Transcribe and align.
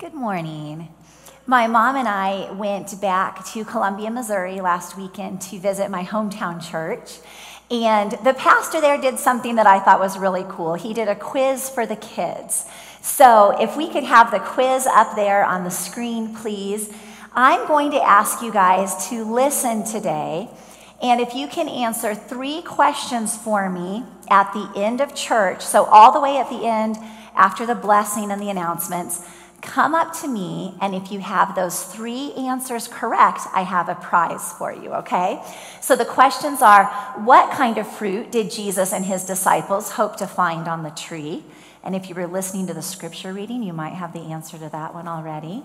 Good 0.00 0.14
morning. 0.14 0.88
My 1.46 1.66
mom 1.66 1.94
and 1.94 2.08
I 2.08 2.50
went 2.52 2.98
back 3.02 3.44
to 3.48 3.66
Columbia, 3.66 4.10
Missouri 4.10 4.62
last 4.62 4.96
weekend 4.96 5.42
to 5.42 5.58
visit 5.58 5.90
my 5.90 6.04
hometown 6.04 6.66
church. 6.66 7.18
And 7.70 8.12
the 8.24 8.32
pastor 8.32 8.80
there 8.80 8.98
did 8.98 9.18
something 9.18 9.56
that 9.56 9.66
I 9.66 9.78
thought 9.78 10.00
was 10.00 10.16
really 10.16 10.46
cool. 10.48 10.72
He 10.72 10.94
did 10.94 11.08
a 11.08 11.14
quiz 11.14 11.68
for 11.68 11.84
the 11.84 11.96
kids. 11.96 12.64
So, 13.02 13.54
if 13.60 13.76
we 13.76 13.90
could 13.90 14.04
have 14.04 14.30
the 14.30 14.38
quiz 14.38 14.86
up 14.86 15.16
there 15.16 15.44
on 15.44 15.64
the 15.64 15.70
screen, 15.70 16.34
please. 16.34 16.90
I'm 17.34 17.68
going 17.68 17.90
to 17.90 18.02
ask 18.02 18.40
you 18.40 18.50
guys 18.50 19.10
to 19.10 19.30
listen 19.30 19.84
today. 19.84 20.48
And 21.02 21.20
if 21.20 21.34
you 21.34 21.46
can 21.46 21.68
answer 21.68 22.14
three 22.14 22.62
questions 22.62 23.36
for 23.36 23.68
me 23.68 24.04
at 24.30 24.50
the 24.54 24.72
end 24.74 25.02
of 25.02 25.14
church, 25.14 25.60
so 25.60 25.84
all 25.84 26.10
the 26.10 26.20
way 26.20 26.38
at 26.38 26.48
the 26.48 26.64
end 26.64 26.96
after 27.36 27.66
the 27.66 27.74
blessing 27.74 28.32
and 28.32 28.40
the 28.40 28.48
announcements, 28.48 29.26
come 29.62 29.94
up 29.94 30.18
to 30.20 30.28
me, 30.28 30.74
and 30.80 30.94
if 30.94 31.12
you 31.12 31.20
have 31.20 31.54
those 31.54 31.82
three 31.82 32.32
answers 32.32 32.88
correct, 32.88 33.42
I 33.54 33.62
have 33.62 33.88
a 33.88 33.94
prize 33.94 34.52
for 34.52 34.72
you, 34.72 34.92
okay? 34.94 35.42
So 35.80 35.96
the 35.96 36.04
questions 36.04 36.62
are 36.62 36.86
what 37.24 37.52
kind 37.52 37.78
of 37.78 37.86
fruit 37.86 38.32
did 38.32 38.50
Jesus 38.50 38.92
and 38.92 39.04
his 39.04 39.24
disciples 39.24 39.92
hope 39.92 40.16
to 40.16 40.26
find 40.26 40.68
on 40.68 40.82
the 40.82 40.90
tree? 40.90 41.44
And 41.82 41.94
if 41.94 42.08
you 42.08 42.14
were 42.14 42.26
listening 42.26 42.66
to 42.66 42.74
the 42.74 42.82
scripture 42.82 43.32
reading, 43.32 43.62
you 43.62 43.72
might 43.72 43.94
have 43.94 44.12
the 44.12 44.20
answer 44.20 44.58
to 44.58 44.68
that 44.68 44.94
one 44.94 45.08
already. 45.08 45.62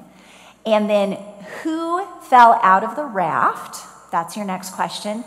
And 0.66 0.90
then 0.90 1.18
who 1.62 2.06
fell 2.22 2.60
out 2.64 2.84
of 2.84 2.96
the 2.96 3.06
raft? 3.06 3.86
That's 4.12 4.36
your 4.36 4.46
next 4.46 4.72
question. 4.72 5.24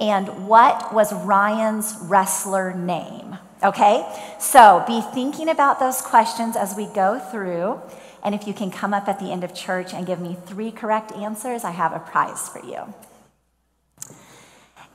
And 0.00 0.48
what 0.48 0.94
was 0.94 1.12
Ryan's 1.12 1.96
wrestler 2.02 2.72
name? 2.72 3.29
Okay? 3.62 4.06
So 4.38 4.84
be 4.86 5.00
thinking 5.00 5.48
about 5.48 5.80
those 5.80 6.00
questions 6.00 6.56
as 6.56 6.74
we 6.74 6.86
go 6.86 7.18
through. 7.18 7.80
And 8.22 8.34
if 8.34 8.46
you 8.46 8.54
can 8.54 8.70
come 8.70 8.92
up 8.92 9.08
at 9.08 9.18
the 9.18 9.32
end 9.32 9.44
of 9.44 9.54
church 9.54 9.92
and 9.94 10.06
give 10.06 10.20
me 10.20 10.36
three 10.46 10.70
correct 10.70 11.12
answers, 11.12 11.64
I 11.64 11.70
have 11.70 11.92
a 11.92 11.98
prize 11.98 12.48
for 12.48 12.64
you. 12.64 12.94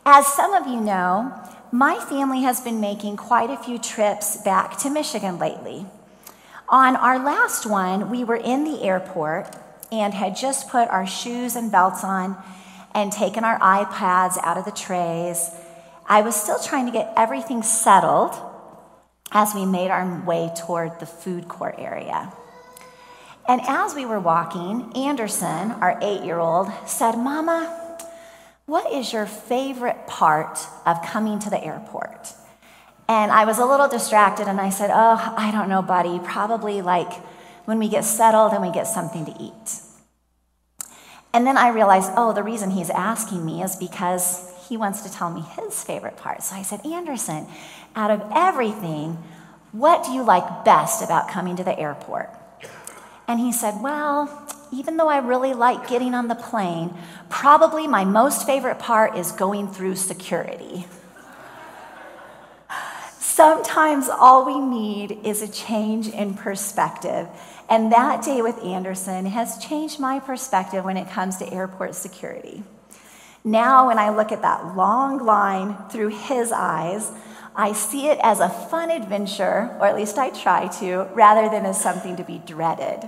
As 0.05 0.27
some 0.27 0.53
of 0.53 0.67
you 0.67 0.79
know, 0.79 1.33
my 1.71 1.95
family 2.09 2.41
has 2.43 2.61
been 2.61 2.79
making 2.79 3.17
quite 3.17 3.49
a 3.49 3.57
few 3.57 3.79
trips 3.79 4.37
back 4.37 4.77
to 4.79 4.89
Michigan 4.89 5.39
lately. 5.39 5.85
On 6.69 6.95
our 6.95 7.23
last 7.23 7.65
one, 7.65 8.09
we 8.09 8.23
were 8.23 8.35
in 8.35 8.63
the 8.63 8.83
airport 8.83 9.55
and 9.91 10.13
had 10.13 10.35
just 10.35 10.69
put 10.69 10.87
our 10.89 11.05
shoes 11.05 11.55
and 11.55 11.71
belts 11.71 12.03
on 12.03 12.37
and 12.93 13.11
taken 13.11 13.43
our 13.43 13.59
iPads 13.59 14.37
out 14.43 14.57
of 14.57 14.65
the 14.65 14.71
trays. 14.71 15.51
I 16.07 16.21
was 16.21 16.35
still 16.35 16.59
trying 16.59 16.85
to 16.85 16.91
get 16.91 17.11
everything 17.17 17.63
settled 17.63 18.33
as 19.35 19.53
we 19.53 19.65
made 19.65 19.91
our 19.91 20.23
way 20.25 20.49
toward 20.55 20.97
the 21.01 21.05
food 21.05 21.49
court 21.49 21.75
area. 21.77 22.31
And 23.47 23.59
as 23.67 23.93
we 23.93 24.05
were 24.05 24.19
walking, 24.19 24.93
Anderson, 24.95 25.73
our 25.73 25.99
eight 26.01 26.23
year 26.23 26.39
old, 26.39 26.71
said, 26.87 27.15
Mama, 27.17 27.99
what 28.65 28.91
is 28.91 29.11
your 29.11 29.25
favorite 29.25 30.07
part 30.07 30.57
of 30.85 31.03
coming 31.03 31.37
to 31.39 31.49
the 31.49 31.61
airport? 31.61 32.33
And 33.09 33.29
I 33.29 33.43
was 33.43 33.59
a 33.59 33.65
little 33.65 33.89
distracted 33.89 34.47
and 34.47 34.59
I 34.59 34.69
said, 34.69 34.89
Oh, 34.91 35.33
I 35.37 35.51
don't 35.51 35.67
know, 35.67 35.81
buddy. 35.81 36.17
Probably 36.19 36.81
like 36.81 37.11
when 37.65 37.77
we 37.77 37.89
get 37.89 38.05
settled 38.05 38.53
and 38.53 38.61
we 38.61 38.71
get 38.71 38.87
something 38.87 39.25
to 39.25 39.35
eat. 39.37 39.81
And 41.33 41.45
then 41.45 41.57
I 41.57 41.67
realized, 41.67 42.13
oh, 42.15 42.31
the 42.31 42.41
reason 42.41 42.71
he's 42.71 42.89
asking 42.89 43.45
me 43.45 43.61
is 43.61 43.75
because 43.75 44.54
he 44.67 44.77
wants 44.77 45.01
to 45.01 45.11
tell 45.11 45.29
me 45.29 45.41
his 45.41 45.83
favorite 45.83 46.17
part. 46.17 46.43
So 46.43 46.55
I 46.55 46.61
said, 46.61 46.85
Anderson, 46.85 47.47
out 47.95 48.11
of 48.11 48.21
everything, 48.33 49.23
what 49.71 50.05
do 50.05 50.11
you 50.11 50.23
like 50.23 50.65
best 50.65 51.03
about 51.03 51.29
coming 51.29 51.55
to 51.57 51.63
the 51.63 51.77
airport? 51.77 52.29
And 53.27 53.39
he 53.39 53.51
said, 53.51 53.81
Well, 53.81 54.47
even 54.71 54.97
though 54.97 55.09
I 55.09 55.19
really 55.19 55.53
like 55.53 55.87
getting 55.87 56.13
on 56.13 56.27
the 56.27 56.35
plane, 56.35 56.93
probably 57.29 57.87
my 57.87 58.03
most 58.03 58.45
favorite 58.45 58.79
part 58.79 59.17
is 59.17 59.31
going 59.31 59.67
through 59.67 59.95
security. 59.95 60.85
Sometimes 63.19 64.07
all 64.07 64.45
we 64.45 64.59
need 64.59 65.19
is 65.25 65.41
a 65.41 65.47
change 65.47 66.07
in 66.07 66.35
perspective. 66.35 67.27
And 67.69 67.91
that 67.91 68.23
day 68.23 68.41
with 68.41 68.63
Anderson 68.63 69.25
has 69.25 69.57
changed 69.57 69.99
my 69.99 70.19
perspective 70.19 70.85
when 70.85 70.97
it 70.97 71.09
comes 71.09 71.37
to 71.37 71.51
airport 71.51 71.95
security. 71.95 72.63
Now, 73.47 73.87
when 73.87 73.99
I 73.99 74.09
look 74.09 74.31
at 74.31 74.41
that 74.41 74.75
long 74.75 75.23
line 75.23 75.77
through 75.91 76.07
his 76.07 76.51
eyes, 76.51 77.11
I 77.55 77.73
see 77.73 78.07
it 78.07 78.17
as 78.23 78.39
a 78.39 78.49
fun 78.49 78.89
adventure, 78.89 79.77
or 79.79 79.85
at 79.85 79.95
least 79.95 80.17
I 80.17 80.31
try 80.31 80.67
to, 80.79 81.07
rather 81.13 81.47
than 81.47 81.63
as 81.63 81.79
something 81.79 82.15
to 82.15 82.23
be 82.23 82.39
dreaded. 82.39 83.07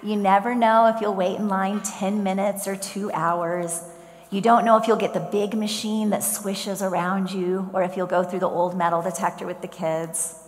You 0.00 0.14
never 0.14 0.54
know 0.54 0.86
if 0.86 1.00
you'll 1.00 1.16
wait 1.16 1.40
in 1.40 1.48
line 1.48 1.80
10 1.80 2.22
minutes 2.22 2.68
or 2.68 2.76
two 2.76 3.10
hours. 3.10 3.82
You 4.30 4.40
don't 4.40 4.64
know 4.64 4.76
if 4.76 4.86
you'll 4.86 4.96
get 4.96 5.12
the 5.12 5.18
big 5.18 5.54
machine 5.54 6.10
that 6.10 6.22
swishes 6.22 6.80
around 6.80 7.32
you 7.32 7.68
or 7.72 7.82
if 7.82 7.96
you'll 7.96 8.06
go 8.06 8.22
through 8.22 8.40
the 8.40 8.48
old 8.48 8.76
metal 8.76 9.02
detector 9.02 9.44
with 9.44 9.60
the 9.60 9.68
kids. 9.68 10.38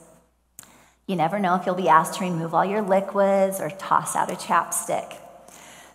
You 1.09 1.17
never 1.17 1.41
know 1.41 1.57
if 1.57 1.67
you'll 1.67 1.75
be 1.75 1.89
asked 1.89 2.15
to 2.19 2.25
remove 2.25 2.55
all 2.55 2.65
your 2.65 2.83
liquids 2.83 3.61
or 3.61 3.71
toss 3.71 4.15
out 4.15 4.31
a 4.31 4.37
chapstick. 4.37 5.17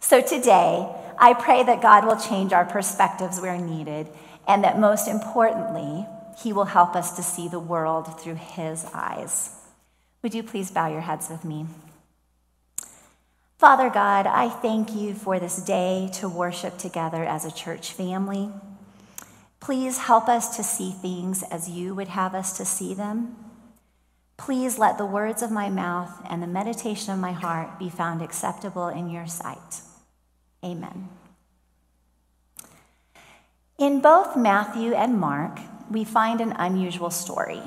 So 0.01 0.19
today, 0.21 0.89
I 1.17 1.33
pray 1.33 1.63
that 1.63 1.81
God 1.81 2.05
will 2.05 2.17
change 2.17 2.53
our 2.53 2.65
perspectives 2.65 3.39
where 3.39 3.57
needed 3.57 4.07
and 4.47 4.63
that 4.63 4.79
most 4.79 5.07
importantly, 5.07 6.05
he 6.41 6.53
will 6.53 6.65
help 6.65 6.95
us 6.95 7.15
to 7.15 7.23
see 7.23 7.47
the 7.47 7.59
world 7.59 8.19
through 8.19 8.35
His 8.35 8.85
eyes. 8.93 9.51
Would 10.21 10.33
you 10.33 10.43
please 10.43 10.71
bow 10.71 10.87
your 10.87 11.01
heads 11.01 11.29
with 11.29 11.45
me? 11.45 11.65
Father 13.57 13.89
God, 13.89 14.25
I 14.25 14.49
thank 14.49 14.95
you 14.95 15.13
for 15.13 15.39
this 15.39 15.61
day 15.61 16.09
to 16.13 16.27
worship 16.27 16.77
together 16.77 17.23
as 17.23 17.45
a 17.45 17.51
church 17.51 17.91
family. 17.93 18.49
Please 19.59 19.99
help 19.99 20.27
us 20.27 20.55
to 20.57 20.63
see 20.63 20.91
things 20.91 21.43
as 21.43 21.69
you 21.69 21.93
would 21.93 22.07
have 22.07 22.33
us 22.33 22.57
to 22.57 22.65
see 22.65 22.95
them. 22.95 23.35
Please 24.35 24.79
let 24.79 24.97
the 24.97 25.05
words 25.05 25.43
of 25.43 25.51
my 25.51 25.69
mouth 25.69 26.25
and 26.27 26.41
the 26.41 26.47
meditation 26.47 27.13
of 27.13 27.19
my 27.19 27.31
heart 27.31 27.77
be 27.77 27.89
found 27.89 28.23
acceptable 28.23 28.87
in 28.87 29.11
your 29.11 29.27
sight. 29.27 29.81
Amen. 30.63 31.09
In 33.77 33.99
both 33.99 34.37
Matthew 34.37 34.93
and 34.93 35.19
Mark, 35.19 35.59
we 35.89 36.03
find 36.03 36.39
an 36.39 36.53
unusual 36.57 37.09
story. 37.09 37.61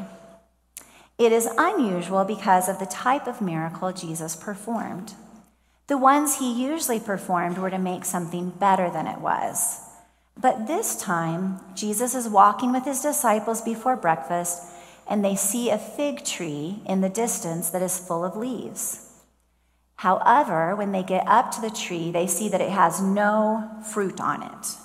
It 1.19 1.33
is 1.33 1.49
unusual 1.59 2.25
because 2.25 2.69
of 2.69 2.78
the 2.78 2.87
type 2.87 3.27
of 3.27 3.41
miracle 3.41 3.93
Jesus 3.93 4.37
performed. 4.37 5.15
The 5.87 5.99
ones 5.99 6.38
he 6.38 6.53
usually 6.53 7.00
performed 7.00 7.59
were 7.59 7.71
to 7.71 7.78
make 7.78 8.04
something 8.04 8.50
better 8.50 8.91
than 8.91 9.06
it 9.06 9.21
was. 9.21 9.81
But 10.37 10.66
this 10.66 10.97
time, 10.97 11.60
Jesus 11.75 12.15
is 12.15 12.28
walking 12.28 12.72
with 12.72 12.84
his 12.84 13.03
disciples 13.03 13.60
before 13.60 13.97
breakfast, 13.97 14.62
and 15.09 15.25
they 15.25 15.37
see 15.37 15.71
a 15.71 15.78
fig 15.78 16.25
tree 16.25 16.81
in 16.87 17.00
the 17.00 17.09
distance 17.09 17.71
that 17.71 17.83
is 17.83 17.99
full 17.99 18.25
of 18.25 18.37
leaves. 18.37 19.13
However, 19.97 20.75
when 20.75 20.93
they 20.93 21.03
get 21.03 21.27
up 21.27 21.50
to 21.53 21.60
the 21.60 21.71
tree, 21.71 22.10
they 22.10 22.27
see 22.27 22.49
that 22.49 22.60
it 22.60 22.71
has 22.71 23.00
no 23.00 23.71
fruit 23.93 24.21
on 24.21 24.43
it 24.43 24.77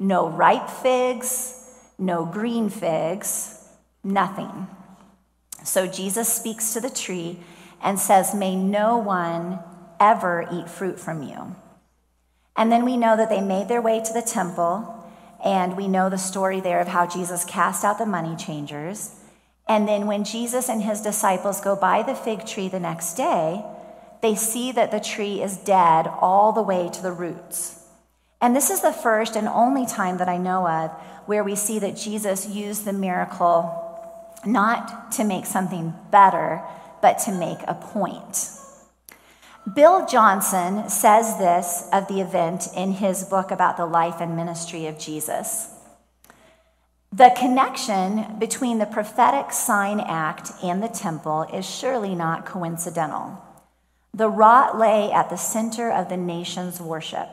no 0.00 0.28
ripe 0.28 0.68
figs, 0.68 1.64
no 1.98 2.26
green 2.26 2.68
figs, 2.68 3.64
nothing. 4.02 4.66
So 5.62 5.86
Jesus 5.86 6.30
speaks 6.30 6.74
to 6.74 6.80
the 6.80 6.90
tree 6.90 7.38
and 7.82 7.98
says, 7.98 8.34
May 8.34 8.56
no 8.56 8.98
one 8.98 9.60
ever 10.00 10.46
eat 10.52 10.68
fruit 10.68 10.98
from 10.98 11.22
you. 11.22 11.54
And 12.56 12.70
then 12.70 12.84
we 12.84 12.96
know 12.96 13.16
that 13.16 13.30
they 13.30 13.40
made 13.40 13.68
their 13.68 13.82
way 13.82 14.02
to 14.04 14.12
the 14.12 14.22
temple, 14.22 15.04
and 15.44 15.76
we 15.76 15.88
know 15.88 16.08
the 16.08 16.18
story 16.18 16.60
there 16.60 16.80
of 16.80 16.88
how 16.88 17.06
Jesus 17.06 17.44
cast 17.44 17.84
out 17.84 17.98
the 17.98 18.06
money 18.06 18.36
changers. 18.36 19.14
And 19.66 19.88
then 19.88 20.06
when 20.06 20.24
Jesus 20.24 20.68
and 20.68 20.82
his 20.82 21.00
disciples 21.00 21.60
go 21.60 21.74
by 21.74 22.02
the 22.02 22.14
fig 22.14 22.46
tree 22.46 22.68
the 22.68 22.80
next 22.80 23.14
day, 23.14 23.64
they 24.24 24.34
see 24.34 24.72
that 24.72 24.90
the 24.90 25.00
tree 25.00 25.42
is 25.42 25.58
dead 25.58 26.06
all 26.06 26.50
the 26.50 26.62
way 26.62 26.88
to 26.88 27.02
the 27.02 27.12
roots. 27.12 27.84
And 28.40 28.56
this 28.56 28.70
is 28.70 28.80
the 28.80 28.90
first 28.90 29.36
and 29.36 29.46
only 29.46 29.84
time 29.84 30.16
that 30.16 30.30
I 30.30 30.38
know 30.38 30.66
of 30.66 30.90
where 31.26 31.44
we 31.44 31.54
see 31.54 31.78
that 31.80 31.94
Jesus 31.94 32.48
used 32.48 32.86
the 32.86 32.94
miracle 32.94 33.82
not 34.46 35.12
to 35.12 35.24
make 35.24 35.44
something 35.44 35.92
better, 36.10 36.62
but 37.02 37.18
to 37.20 37.32
make 37.32 37.58
a 37.68 37.74
point. 37.74 38.48
Bill 39.74 40.06
Johnson 40.06 40.88
says 40.88 41.36
this 41.36 41.86
of 41.92 42.08
the 42.08 42.22
event 42.22 42.68
in 42.74 42.92
his 42.92 43.24
book 43.24 43.50
about 43.50 43.76
the 43.76 43.86
life 43.86 44.22
and 44.22 44.34
ministry 44.34 44.86
of 44.86 44.98
Jesus. 44.98 45.68
The 47.12 47.34
connection 47.36 48.38
between 48.38 48.78
the 48.78 48.86
prophetic 48.86 49.52
sign 49.52 50.00
act 50.00 50.50
and 50.62 50.82
the 50.82 50.88
temple 50.88 51.42
is 51.52 51.68
surely 51.68 52.14
not 52.14 52.46
coincidental. 52.46 53.38
The 54.14 54.30
rot 54.30 54.78
lay 54.78 55.10
at 55.10 55.28
the 55.28 55.36
center 55.36 55.90
of 55.90 56.08
the 56.08 56.16
nation's 56.16 56.80
worship. 56.80 57.28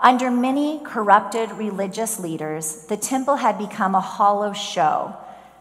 Under 0.00 0.30
many 0.30 0.80
corrupted 0.82 1.52
religious 1.52 2.18
leaders, 2.18 2.86
the 2.86 2.96
temple 2.96 3.36
had 3.36 3.58
become 3.58 3.94
a 3.94 4.00
hollow 4.00 4.54
show 4.54 5.14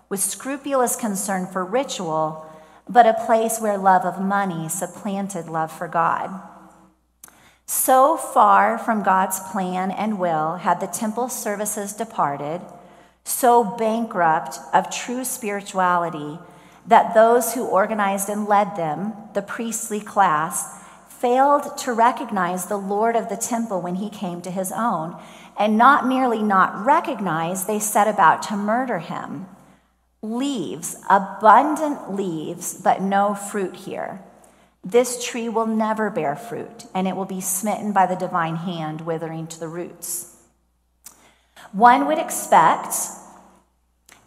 with 0.08 0.22
scrupulous 0.22 0.96
concern 0.96 1.48
for 1.48 1.66
ritual, 1.66 2.50
but 2.88 3.06
a 3.06 3.26
place 3.26 3.60
where 3.60 3.78
love 3.78 4.06
of 4.06 4.22
money 4.22 4.70
supplanted 4.70 5.50
love 5.50 5.70
for 5.70 5.90
God. 5.90 6.42
So 7.66 8.16
far 8.16 8.78
from 8.78 9.04
God's 9.04 9.42
plan 9.52 9.92
and 9.92 10.18
will 10.18 10.56
had 10.56 10.80
the 10.80 10.88
temple 10.88 11.28
services 11.28 11.92
departed, 11.92 12.62
so 13.26 13.66
bankrupt 13.66 14.60
of 14.74 14.90
true 14.90 15.26
spirituality 15.26 16.40
that 16.88 17.14
those 17.14 17.54
who 17.54 17.66
organized 17.66 18.30
and 18.30 18.48
led 18.48 18.76
them, 18.76 19.14
the 19.34 19.42
priestly 19.42 20.00
class, 20.00 20.78
failed 21.08 21.78
to 21.78 21.94
recognize 21.94 22.66
the 22.66 22.78
Lord 22.78 23.16
of 23.16 23.30
the 23.30 23.38
temple 23.38 23.82
when 23.82 23.96
he 23.96 24.10
came 24.10 24.42
to 24.42 24.52
his 24.52 24.72
own. 24.72 25.16
And 25.58 25.78
not 25.78 26.08
merely 26.08 26.42
not 26.42 26.86
recognize, 26.86 27.66
they 27.66 27.80
set 27.80 28.08
about 28.08 28.42
to 28.44 28.56
murder 28.56 29.00
him. 29.00 29.46
Leaves, 30.24 30.96
abundant 31.10 32.14
leaves, 32.14 32.74
but 32.74 33.02
no 33.02 33.36
fruit 33.36 33.76
here. 33.76 34.22
This 34.84 35.24
tree 35.24 35.48
will 35.48 35.68
never 35.68 36.10
bear 36.10 36.36
fruit, 36.36 36.86
and 36.96 37.08
it 37.08 37.16
will 37.16 37.26
be 37.26 37.42
smitten 37.42 37.92
by 37.92 38.08
the 38.08 38.16
divine 38.16 38.56
hand, 38.56 39.02
withering 39.02 39.46
to 39.48 39.60
the 39.60 39.68
roots. 39.68 40.36
One 41.72 42.08
would 42.08 42.18
expect 42.18 42.96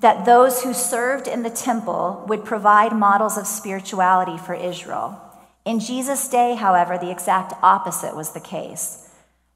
that 0.04 0.26
those 0.26 0.62
who 0.62 0.74
served 0.74 1.26
in 1.26 1.42
the 1.42 1.48
temple 1.48 2.22
would 2.28 2.44
provide 2.44 2.92
models 2.92 3.38
of 3.38 3.46
spirituality 3.46 4.36
for 4.36 4.52
Israel. 4.52 5.18
In 5.64 5.80
Jesus' 5.80 6.28
day, 6.28 6.56
however, 6.56 6.98
the 6.98 7.10
exact 7.10 7.54
opposite 7.62 8.14
was 8.14 8.32
the 8.32 8.38
case. 8.38 9.08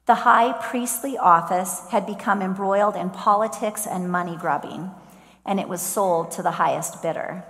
The 0.07 0.25
high 0.25 0.53
priestly 0.53 1.19
office 1.19 1.87
had 1.91 2.07
become 2.07 2.41
embroiled 2.41 2.95
in 2.95 3.11
politics 3.11 3.85
and 3.85 4.11
money 4.11 4.35
grubbing, 4.35 4.89
and 5.45 5.59
it 5.59 5.69
was 5.69 5.83
sold 5.83 6.31
to 6.31 6.41
the 6.41 6.57
highest 6.57 7.03
bidder. 7.03 7.43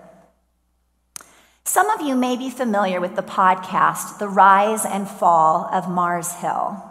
Some 1.63 1.89
of 1.91 2.01
you 2.01 2.17
may 2.17 2.35
be 2.35 2.49
familiar 2.49 2.99
with 2.99 3.15
the 3.15 3.23
podcast, 3.23 4.19
The 4.19 4.27
Rise 4.27 4.85
and 4.85 5.07
Fall 5.07 5.69
of 5.71 5.89
Mars 5.89 6.33
Hill. 6.33 6.83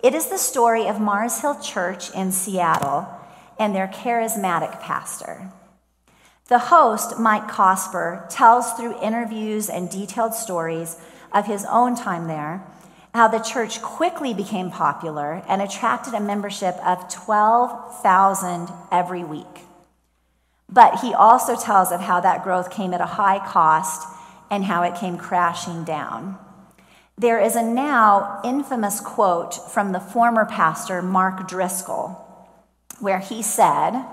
It 0.00 0.14
is 0.14 0.26
the 0.26 0.38
story 0.38 0.86
of 0.86 1.00
Mars 1.00 1.40
Hill 1.40 1.58
Church 1.58 2.14
in 2.14 2.30
Seattle 2.30 3.08
and 3.62 3.76
their 3.76 3.86
charismatic 3.86 4.80
pastor. 4.80 5.48
The 6.48 6.58
host, 6.58 7.20
Mike 7.20 7.46
Cosper, 7.46 8.26
tells 8.28 8.72
through 8.72 9.00
interviews 9.00 9.70
and 9.70 9.88
detailed 9.88 10.34
stories 10.34 10.96
of 11.30 11.46
his 11.46 11.64
own 11.70 11.94
time 11.94 12.26
there 12.26 12.66
how 13.14 13.28
the 13.28 13.38
church 13.38 13.80
quickly 13.80 14.34
became 14.34 14.72
popular 14.72 15.44
and 15.46 15.62
attracted 15.62 16.12
a 16.12 16.18
membership 16.18 16.74
of 16.84 17.08
12,000 17.08 18.68
every 18.90 19.22
week. 19.22 19.60
But 20.68 20.98
he 20.98 21.14
also 21.14 21.54
tells 21.54 21.92
of 21.92 22.00
how 22.00 22.18
that 22.18 22.42
growth 22.42 22.68
came 22.68 22.92
at 22.92 23.00
a 23.00 23.14
high 23.14 23.38
cost 23.46 24.08
and 24.50 24.64
how 24.64 24.82
it 24.82 24.96
came 24.96 25.16
crashing 25.16 25.84
down. 25.84 26.36
There 27.16 27.38
is 27.38 27.54
a 27.54 27.62
now 27.62 28.40
infamous 28.42 28.98
quote 28.98 29.70
from 29.70 29.92
the 29.92 30.00
former 30.00 30.46
pastor, 30.46 31.00
Mark 31.00 31.46
Driscoll, 31.46 32.31
where 33.02 33.18
he 33.18 33.42
said, 33.42 34.04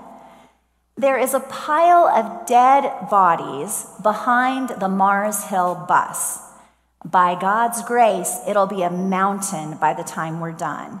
there 0.96 1.18
is 1.18 1.32
a 1.32 1.40
pile 1.40 2.06
of 2.08 2.46
dead 2.46 3.08
bodies 3.08 3.86
behind 4.02 4.68
the 4.80 4.88
Mars 4.88 5.44
Hill 5.44 5.86
bus. 5.88 6.40
By 7.04 7.38
God's 7.40 7.82
grace, 7.82 8.38
it'll 8.46 8.66
be 8.66 8.82
a 8.82 8.90
mountain 8.90 9.78
by 9.78 9.94
the 9.94 10.02
time 10.02 10.40
we're 10.40 10.52
done. 10.52 11.00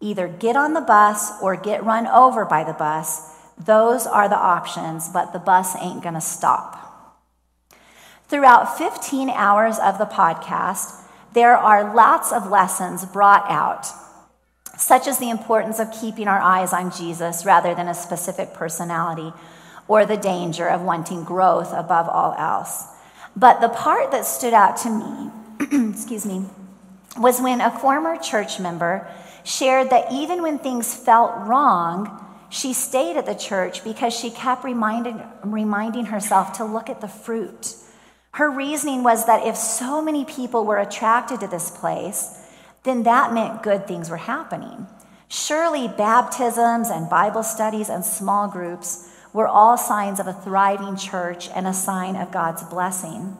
Either 0.00 0.28
get 0.28 0.54
on 0.54 0.74
the 0.74 0.80
bus 0.80 1.32
or 1.42 1.56
get 1.56 1.84
run 1.84 2.06
over 2.06 2.44
by 2.44 2.62
the 2.62 2.74
bus. 2.74 3.34
Those 3.58 4.06
are 4.06 4.28
the 4.28 4.38
options, 4.38 5.08
but 5.08 5.32
the 5.32 5.40
bus 5.40 5.74
ain't 5.80 6.02
going 6.02 6.14
to 6.14 6.20
stop. 6.20 7.18
Throughout 8.28 8.78
15 8.78 9.30
hours 9.30 9.78
of 9.80 9.98
the 9.98 10.06
podcast, 10.06 11.02
there 11.32 11.56
are 11.56 11.92
lots 11.92 12.32
of 12.32 12.48
lessons 12.48 13.04
brought 13.04 13.50
out 13.50 13.88
such 14.80 15.06
as 15.06 15.18
the 15.18 15.28
importance 15.28 15.78
of 15.78 15.92
keeping 15.92 16.26
our 16.26 16.40
eyes 16.40 16.72
on 16.72 16.90
Jesus 16.90 17.44
rather 17.44 17.74
than 17.74 17.86
a 17.86 17.94
specific 17.94 18.54
personality, 18.54 19.32
or 19.86 20.06
the 20.06 20.16
danger 20.16 20.68
of 20.68 20.80
wanting 20.80 21.22
growth 21.22 21.72
above 21.74 22.08
all 22.08 22.32
else. 22.34 22.86
But 23.36 23.60
the 23.60 23.68
part 23.68 24.10
that 24.12 24.24
stood 24.24 24.54
out 24.54 24.78
to 24.78 24.90
me, 24.90 25.90
excuse 25.90 26.24
me, 26.24 26.46
was 27.18 27.40
when 27.40 27.60
a 27.60 27.78
former 27.78 28.16
church 28.16 28.58
member 28.58 29.06
shared 29.44 29.90
that 29.90 30.10
even 30.12 30.42
when 30.42 30.58
things 30.58 30.94
felt 30.94 31.46
wrong, 31.46 32.24
she 32.48 32.72
stayed 32.72 33.16
at 33.16 33.26
the 33.26 33.34
church 33.34 33.84
because 33.84 34.14
she 34.14 34.30
kept 34.30 34.64
reminding, 34.64 35.22
reminding 35.44 36.06
herself 36.06 36.54
to 36.54 36.64
look 36.64 36.88
at 36.88 37.00
the 37.00 37.08
fruit. 37.08 37.74
Her 38.32 38.50
reasoning 38.50 39.02
was 39.02 39.26
that 39.26 39.46
if 39.46 39.56
so 39.56 40.00
many 40.00 40.24
people 40.24 40.64
were 40.64 40.78
attracted 40.78 41.40
to 41.40 41.48
this 41.48 41.70
place, 41.70 42.39
then 42.82 43.02
that 43.02 43.32
meant 43.32 43.62
good 43.62 43.86
things 43.86 44.10
were 44.10 44.16
happening. 44.16 44.86
Surely 45.28 45.86
baptisms 45.86 46.90
and 46.90 47.08
Bible 47.08 47.42
studies 47.42 47.88
and 47.88 48.04
small 48.04 48.48
groups 48.48 49.08
were 49.32 49.46
all 49.46 49.76
signs 49.76 50.18
of 50.18 50.26
a 50.26 50.32
thriving 50.32 50.96
church 50.96 51.48
and 51.54 51.66
a 51.66 51.72
sign 51.72 52.16
of 52.16 52.32
God's 52.32 52.64
blessing. 52.64 53.36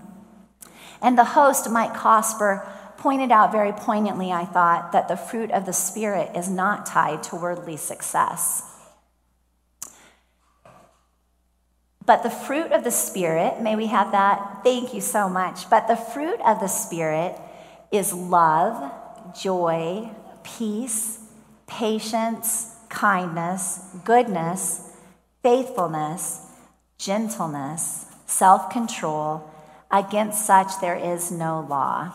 And 1.02 1.18
the 1.18 1.24
host, 1.24 1.70
Mike 1.70 1.94
Cosper, 1.94 2.66
pointed 2.96 3.32
out 3.32 3.50
very 3.50 3.72
poignantly, 3.72 4.30
I 4.30 4.44
thought, 4.44 4.92
that 4.92 5.08
the 5.08 5.16
fruit 5.16 5.50
of 5.50 5.66
the 5.66 5.72
Spirit 5.72 6.36
is 6.36 6.48
not 6.48 6.86
tied 6.86 7.22
to 7.24 7.36
worldly 7.36 7.78
success. 7.78 8.62
But 12.04 12.22
the 12.22 12.30
fruit 12.30 12.72
of 12.72 12.84
the 12.84 12.90
Spirit, 12.90 13.60
may 13.60 13.74
we 13.74 13.86
have 13.86 14.12
that? 14.12 14.60
Thank 14.62 14.92
you 14.92 15.00
so 15.00 15.28
much. 15.28 15.70
But 15.70 15.88
the 15.88 15.96
fruit 15.96 16.40
of 16.44 16.60
the 16.60 16.68
Spirit 16.68 17.38
is 17.90 18.12
love 18.12 18.92
joy, 19.34 20.10
peace, 20.42 21.18
patience, 21.66 22.76
kindness, 22.88 23.80
goodness, 24.04 24.90
faithfulness, 25.42 26.46
gentleness, 26.98 28.06
self 28.26 28.70
control. 28.70 29.50
Against 29.90 30.46
such 30.46 30.80
there 30.80 30.96
is 30.96 31.32
no 31.32 31.66
law. 31.68 32.12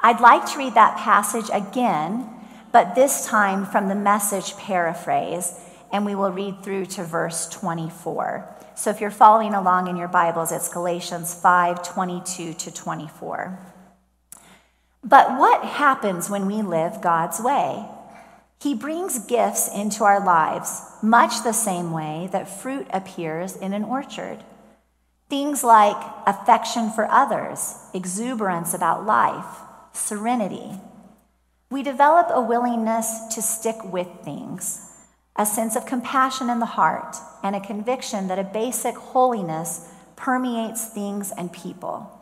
I'd 0.00 0.20
like 0.20 0.44
to 0.52 0.58
read 0.58 0.74
that 0.74 0.98
passage 0.98 1.48
again, 1.52 2.28
but 2.72 2.94
this 2.94 3.26
time 3.26 3.64
from 3.64 3.88
the 3.88 3.94
message 3.94 4.56
paraphrase, 4.56 5.58
and 5.92 6.04
we 6.04 6.14
will 6.14 6.32
read 6.32 6.62
through 6.62 6.86
to 6.86 7.04
verse 7.04 7.48
24. 7.48 8.56
So 8.74 8.90
if 8.90 9.00
you're 9.00 9.12
following 9.12 9.54
along 9.54 9.86
in 9.86 9.96
your 9.96 10.08
Bibles, 10.08 10.50
it's 10.50 10.68
Galatians 10.68 11.32
5 11.34 11.82
22 11.82 12.54
to 12.54 12.74
24. 12.74 13.58
But 15.04 15.38
what 15.38 15.62
happens 15.64 16.30
when 16.30 16.46
we 16.46 16.62
live 16.62 17.02
God's 17.02 17.38
way? 17.38 17.84
He 18.58 18.74
brings 18.74 19.18
gifts 19.18 19.68
into 19.68 20.04
our 20.04 20.24
lives, 20.24 20.80
much 21.02 21.42
the 21.42 21.52
same 21.52 21.92
way 21.92 22.30
that 22.32 22.48
fruit 22.48 22.86
appears 22.90 23.54
in 23.54 23.74
an 23.74 23.84
orchard. 23.84 24.38
Things 25.28 25.62
like 25.62 25.96
affection 26.26 26.90
for 26.90 27.06
others, 27.10 27.74
exuberance 27.92 28.72
about 28.72 29.04
life, 29.04 29.58
serenity. 29.92 30.80
We 31.70 31.82
develop 31.82 32.28
a 32.30 32.40
willingness 32.40 33.34
to 33.34 33.42
stick 33.42 33.76
with 33.84 34.08
things, 34.22 34.90
a 35.36 35.44
sense 35.44 35.76
of 35.76 35.84
compassion 35.84 36.48
in 36.48 36.60
the 36.60 36.66
heart, 36.66 37.16
and 37.42 37.54
a 37.54 37.60
conviction 37.60 38.28
that 38.28 38.38
a 38.38 38.44
basic 38.44 38.96
holiness 38.96 39.86
permeates 40.16 40.86
things 40.86 41.30
and 41.36 41.52
people. 41.52 42.13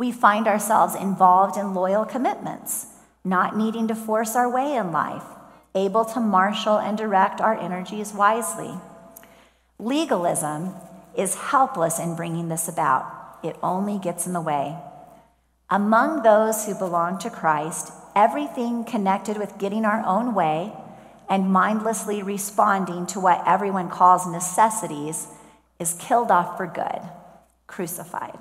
We 0.00 0.12
find 0.12 0.48
ourselves 0.48 0.94
involved 0.94 1.58
in 1.58 1.74
loyal 1.74 2.06
commitments, 2.06 2.86
not 3.22 3.54
needing 3.54 3.86
to 3.88 3.94
force 3.94 4.34
our 4.34 4.50
way 4.50 4.74
in 4.74 4.92
life, 4.92 5.26
able 5.74 6.06
to 6.06 6.20
marshal 6.20 6.78
and 6.78 6.96
direct 6.96 7.38
our 7.42 7.54
energies 7.54 8.14
wisely. 8.14 8.72
Legalism 9.78 10.72
is 11.14 11.34
helpless 11.34 11.98
in 11.98 12.16
bringing 12.16 12.48
this 12.48 12.66
about, 12.66 13.04
it 13.42 13.56
only 13.62 13.98
gets 13.98 14.26
in 14.26 14.32
the 14.32 14.40
way. 14.40 14.74
Among 15.68 16.22
those 16.22 16.64
who 16.64 16.74
belong 16.74 17.18
to 17.18 17.28
Christ, 17.28 17.92
everything 18.16 18.84
connected 18.84 19.36
with 19.36 19.58
getting 19.58 19.84
our 19.84 20.02
own 20.06 20.34
way 20.34 20.72
and 21.28 21.52
mindlessly 21.52 22.22
responding 22.22 23.06
to 23.08 23.20
what 23.20 23.46
everyone 23.46 23.90
calls 23.90 24.26
necessities 24.26 25.26
is 25.78 25.92
killed 25.92 26.30
off 26.30 26.56
for 26.56 26.66
good, 26.66 27.02
crucified. 27.66 28.38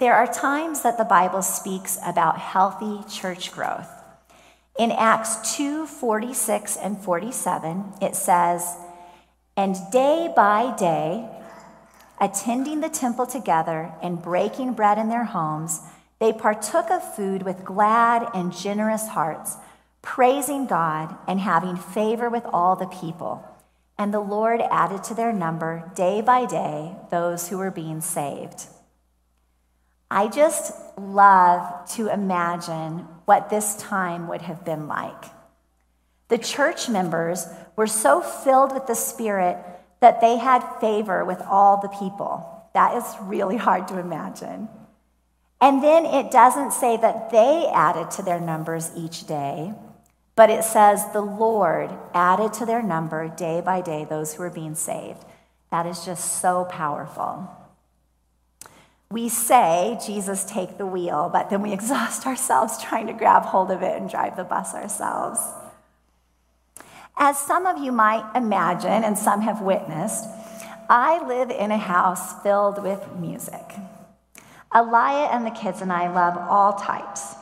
There 0.00 0.14
are 0.14 0.26
times 0.26 0.80
that 0.80 0.96
the 0.96 1.04
Bible 1.04 1.42
speaks 1.42 1.98
about 2.02 2.38
healthy 2.38 3.00
church 3.06 3.52
growth. 3.52 3.86
In 4.78 4.92
Acts 4.92 5.54
2 5.56 5.86
46 5.86 6.78
and 6.78 6.98
47, 6.98 7.92
it 8.00 8.16
says, 8.16 8.78
And 9.58 9.76
day 9.92 10.32
by 10.34 10.74
day, 10.74 11.28
attending 12.18 12.80
the 12.80 12.88
temple 12.88 13.26
together 13.26 13.92
and 14.02 14.22
breaking 14.22 14.72
bread 14.72 14.96
in 14.96 15.10
their 15.10 15.24
homes, 15.24 15.82
they 16.18 16.32
partook 16.32 16.90
of 16.90 17.14
food 17.14 17.42
with 17.42 17.62
glad 17.62 18.26
and 18.32 18.56
generous 18.56 19.08
hearts, 19.08 19.58
praising 20.00 20.64
God 20.64 21.14
and 21.28 21.40
having 21.40 21.76
favor 21.76 22.30
with 22.30 22.46
all 22.46 22.74
the 22.74 22.86
people. 22.86 23.44
and 23.98 24.14
the 24.14 24.20
Lord 24.20 24.62
added 24.70 25.04
to 25.04 25.14
their 25.14 25.30
number 25.30 25.92
day 25.94 26.22
by 26.22 26.46
day 26.46 26.96
those 27.10 27.48
who 27.48 27.58
were 27.58 27.70
being 27.70 28.00
saved. 28.00 28.64
I 30.10 30.26
just 30.26 30.72
love 30.98 31.88
to 31.92 32.08
imagine 32.08 33.06
what 33.26 33.48
this 33.48 33.76
time 33.76 34.26
would 34.28 34.42
have 34.42 34.64
been 34.64 34.88
like. 34.88 35.24
The 36.28 36.38
church 36.38 36.88
members 36.88 37.46
were 37.76 37.86
so 37.86 38.20
filled 38.20 38.72
with 38.72 38.86
the 38.86 38.94
Spirit 38.94 39.56
that 40.00 40.20
they 40.20 40.36
had 40.38 40.78
favor 40.80 41.24
with 41.24 41.40
all 41.42 41.80
the 41.80 41.88
people. 41.88 42.68
That 42.74 42.96
is 42.96 43.04
really 43.22 43.56
hard 43.68 43.86
to 43.88 43.98
imagine. 43.98 44.68
And 45.60 45.82
then 45.82 46.06
it 46.06 46.30
doesn't 46.30 46.72
say 46.72 46.96
that 46.96 47.30
they 47.30 47.70
added 47.72 48.10
to 48.12 48.22
their 48.22 48.40
numbers 48.40 48.90
each 48.96 49.26
day, 49.26 49.74
but 50.34 50.48
it 50.50 50.64
says 50.64 51.04
the 51.12 51.20
Lord 51.20 51.90
added 52.14 52.54
to 52.54 52.66
their 52.66 52.82
number 52.82 53.28
day 53.28 53.60
by 53.60 53.82
day 53.82 54.04
those 54.04 54.32
who 54.32 54.42
were 54.42 54.50
being 54.50 54.74
saved. 54.74 55.24
That 55.70 55.86
is 55.86 56.04
just 56.04 56.40
so 56.40 56.64
powerful. 56.64 57.48
We 59.12 59.28
say, 59.28 59.98
Jesus, 60.06 60.44
take 60.44 60.78
the 60.78 60.86
wheel, 60.86 61.30
but 61.32 61.50
then 61.50 61.62
we 61.62 61.72
exhaust 61.72 62.26
ourselves 62.28 62.80
trying 62.82 63.08
to 63.08 63.12
grab 63.12 63.42
hold 63.42 63.70
of 63.70 63.82
it 63.82 64.00
and 64.00 64.08
drive 64.08 64.36
the 64.36 64.44
bus 64.44 64.74
ourselves. 64.74 65.40
As 67.16 67.36
some 67.36 67.66
of 67.66 67.78
you 67.78 67.90
might 67.90 68.30
imagine, 68.36 69.04
and 69.04 69.18
some 69.18 69.40
have 69.40 69.60
witnessed, 69.60 70.24
I 70.88 71.26
live 71.26 71.50
in 71.50 71.70
a 71.70 71.78
house 71.78 72.40
filled 72.42 72.82
with 72.82 73.04
music. 73.16 73.74
Elia 74.72 75.28
and 75.32 75.44
the 75.44 75.50
kids 75.50 75.82
and 75.82 75.92
I 75.92 76.12
love 76.12 76.36
all 76.36 76.74
types. 76.74 77.34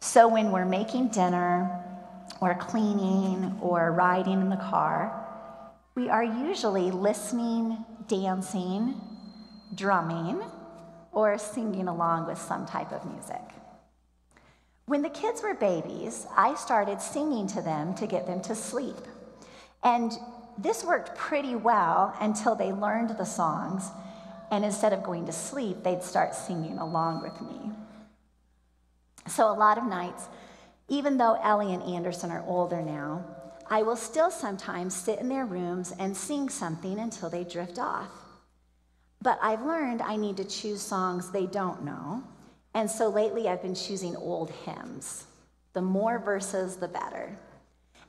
So 0.00 0.26
when 0.28 0.50
we're 0.50 0.64
making 0.64 1.08
dinner, 1.08 1.82
or 2.40 2.54
cleaning, 2.56 3.56
or 3.60 3.92
riding 3.92 4.40
in 4.40 4.48
the 4.50 4.56
car, 4.56 5.12
we 5.94 6.08
are 6.08 6.24
usually 6.24 6.90
listening, 6.90 7.84
dancing, 8.08 9.00
drumming, 9.74 10.42
or 11.12 11.38
singing 11.38 11.88
along 11.88 12.26
with 12.26 12.38
some 12.38 12.66
type 12.66 12.90
of 12.90 13.04
music. 13.04 13.42
When 14.86 15.02
the 15.02 15.10
kids 15.10 15.42
were 15.42 15.54
babies, 15.54 16.26
I 16.36 16.54
started 16.54 17.00
singing 17.00 17.46
to 17.48 17.62
them 17.62 17.94
to 17.94 18.06
get 18.06 18.26
them 18.26 18.40
to 18.42 18.54
sleep. 18.54 18.96
And 19.82 20.12
this 20.58 20.84
worked 20.84 21.16
pretty 21.16 21.54
well 21.54 22.14
until 22.20 22.54
they 22.54 22.72
learned 22.72 23.10
the 23.10 23.24
songs, 23.24 23.88
and 24.50 24.64
instead 24.64 24.92
of 24.92 25.02
going 25.02 25.26
to 25.26 25.32
sleep, 25.32 25.82
they'd 25.82 26.02
start 26.02 26.34
singing 26.34 26.78
along 26.78 27.22
with 27.22 27.40
me. 27.40 27.72
So, 29.28 29.50
a 29.50 29.54
lot 29.54 29.78
of 29.78 29.84
nights, 29.84 30.28
even 30.88 31.16
though 31.16 31.38
Ellie 31.42 31.72
and 31.72 31.82
Anderson 31.82 32.30
are 32.30 32.44
older 32.46 32.82
now, 32.82 33.24
I 33.70 33.82
will 33.82 33.96
still 33.96 34.30
sometimes 34.30 34.94
sit 34.94 35.20
in 35.20 35.28
their 35.28 35.46
rooms 35.46 35.94
and 35.98 36.14
sing 36.14 36.48
something 36.48 36.98
until 36.98 37.30
they 37.30 37.44
drift 37.44 37.78
off. 37.78 38.10
But 39.22 39.38
I've 39.40 39.62
learned 39.62 40.02
I 40.02 40.16
need 40.16 40.36
to 40.38 40.44
choose 40.44 40.82
songs 40.82 41.30
they 41.30 41.46
don't 41.46 41.84
know 41.84 42.22
and 42.74 42.90
so 42.90 43.08
lately 43.08 43.48
I've 43.48 43.62
been 43.62 43.74
choosing 43.74 44.16
old 44.16 44.50
hymns. 44.50 45.26
The 45.74 45.82
more 45.82 46.18
verses, 46.18 46.76
the 46.76 46.88
better. 46.88 47.36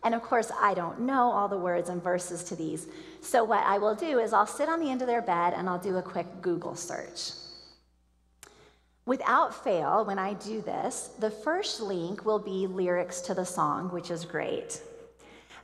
And 0.04 0.14
of 0.14 0.22
course, 0.22 0.52
I 0.60 0.74
don't 0.74 1.02
know 1.02 1.32
all 1.32 1.48
the 1.48 1.58
words 1.58 1.90
and 1.90 2.04
verses 2.04 2.44
to 2.46 2.56
these. 2.56 2.88
So 3.22 3.44
what 3.44 3.64
I 3.64 3.78
will 3.78 3.96
do 3.96 4.20
is 4.20 4.34
I'll 4.34 4.46
sit 4.46 4.70
on 4.70 4.80
the 4.80 4.90
end 4.90 5.02
of 5.02 5.08
their 5.08 5.22
bed 5.22 5.54
and 5.56 5.70
I'll 5.70 5.80
do 5.80 5.98
a 5.98 6.02
quick 6.02 6.28
Google 6.42 6.76
search. 6.76 7.32
Without 9.06 9.64
fail, 9.64 10.06
when 10.06 10.20
I 10.20 10.34
do 10.34 10.62
this, 10.62 11.10
the 11.20 11.30
first 11.30 11.82
link 11.82 12.26
will 12.26 12.40
be 12.40 12.68
lyrics 12.68 13.20
to 13.22 13.34
the 13.34 13.46
song, 13.46 13.92
which 13.92 14.12
is 14.12 14.24
great. 14.24 14.82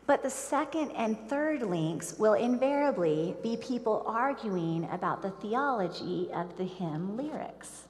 But 0.09 0.23
the 0.23 0.29
second 0.31 0.89
and 0.93 1.29
third 1.29 1.61
links 1.61 2.17
will 2.17 2.33
invariably 2.33 3.35
be 3.43 3.57
people 3.57 4.03
arguing 4.07 4.89
about 4.91 5.21
the 5.21 5.29
theology 5.29 6.31
of 6.33 6.57
the 6.57 6.63
hymn 6.63 7.15
lyrics. 7.15 7.83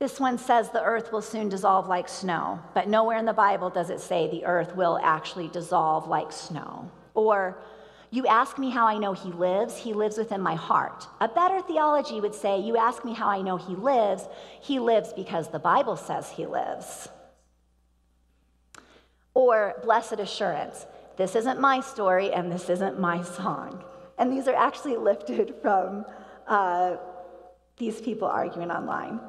This 0.00 0.18
one 0.18 0.38
says 0.38 0.70
the 0.70 0.82
earth 0.82 1.12
will 1.12 1.22
soon 1.22 1.48
dissolve 1.48 1.86
like 1.86 2.08
snow, 2.08 2.58
but 2.74 2.88
nowhere 2.88 3.16
in 3.16 3.26
the 3.26 3.32
Bible 3.32 3.70
does 3.70 3.90
it 3.90 4.00
say 4.00 4.28
the 4.28 4.44
earth 4.44 4.74
will 4.74 4.98
actually 5.04 5.46
dissolve 5.46 6.08
like 6.08 6.32
snow. 6.32 6.90
Or, 7.14 7.62
you 8.10 8.26
ask 8.26 8.58
me 8.58 8.68
how 8.68 8.88
I 8.88 8.98
know 8.98 9.12
he 9.12 9.30
lives, 9.30 9.76
he 9.76 9.92
lives 9.92 10.18
within 10.18 10.40
my 10.40 10.56
heart. 10.56 11.06
A 11.20 11.28
better 11.28 11.60
theology 11.60 12.20
would 12.20 12.34
say, 12.34 12.58
You 12.58 12.76
ask 12.76 13.04
me 13.04 13.14
how 13.14 13.28
I 13.28 13.40
know 13.40 13.56
he 13.56 13.76
lives, 13.76 14.26
he 14.60 14.80
lives 14.80 15.12
because 15.12 15.46
the 15.46 15.60
Bible 15.60 15.96
says 15.96 16.28
he 16.28 16.44
lives. 16.44 17.08
Or, 19.34 19.74
Blessed 19.82 20.20
Assurance, 20.20 20.86
this 21.16 21.34
isn't 21.36 21.60
my 21.60 21.80
story 21.80 22.32
and 22.32 22.50
this 22.50 22.68
isn't 22.68 22.98
my 22.98 23.22
song. 23.22 23.82
And 24.18 24.32
these 24.32 24.48
are 24.48 24.54
actually 24.54 24.96
lifted 24.96 25.54
from 25.62 26.04
uh, 26.46 26.96
these 27.76 28.00
people 28.00 28.28
arguing 28.28 28.70
online. 28.70 29.20